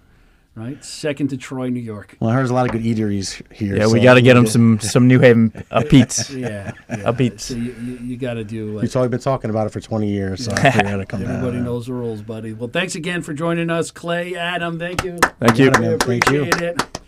Right, 0.61 0.85
second 0.85 1.29
to 1.29 1.38
Troy, 1.38 1.70
New 1.70 1.81
York. 1.81 2.18
Well, 2.20 2.35
there's 2.35 2.51
a 2.51 2.55
lot 2.55 2.66
of 2.66 2.73
good 2.73 2.83
eateries 2.83 3.51
here. 3.51 3.79
Yeah, 3.79 3.87
so 3.87 3.94
we 3.94 4.01
got 4.01 4.14
to 4.14 4.20
get 4.23 4.35
them 4.35 4.46
some 4.46 4.79
some 4.81 5.09
New 5.09 5.18
Haven 5.18 5.64
uh, 5.70 5.83
Pete's. 5.88 6.29
Yeah, 6.40 6.73
yeah. 6.90 6.96
A 7.07 7.14
beat. 7.14 7.40
So 7.40 7.55
you, 7.55 7.73
you, 7.83 7.99
you 8.03 8.16
got 8.18 8.35
to 8.35 8.44
do. 8.44 8.77
Uh, 8.79 8.83
We've 8.83 8.94
always 8.94 9.11
been 9.11 9.20
talking 9.20 9.49
about 9.49 9.66
it 9.66 9.70
for 9.70 9.81
20 9.81 10.11
years, 10.11 10.44
so 10.44 10.53
I 10.53 10.70
figured 10.70 11.01
I'd 11.01 11.09
come 11.09 11.23
down. 11.23 11.31
everybody 11.37 11.61
knows 11.62 11.87
the 11.87 11.94
rules, 11.94 12.20
buddy. 12.20 12.53
Well, 12.53 12.68
thanks 12.68 12.94
again 12.94 13.23
for 13.23 13.33
joining 13.33 13.70
us, 13.70 13.90
Clay, 13.90 14.35
Adam. 14.37 14.79
Thank 14.79 15.03
you. 15.03 15.16
Thank 15.40 15.59
you. 15.59 15.70
got 15.70 15.83
it, 15.83 16.03
Thank 16.03 16.31
you. 16.31 16.42
appreciate 16.44 16.61
it. 16.61 17.01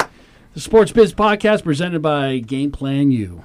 The 0.54 0.60
Sports 0.60 0.92
Biz 0.92 1.12
Podcast 1.12 1.62
presented 1.62 2.00
by 2.00 2.38
Game 2.38 2.72
Plan 2.72 3.10
U. 3.10 3.44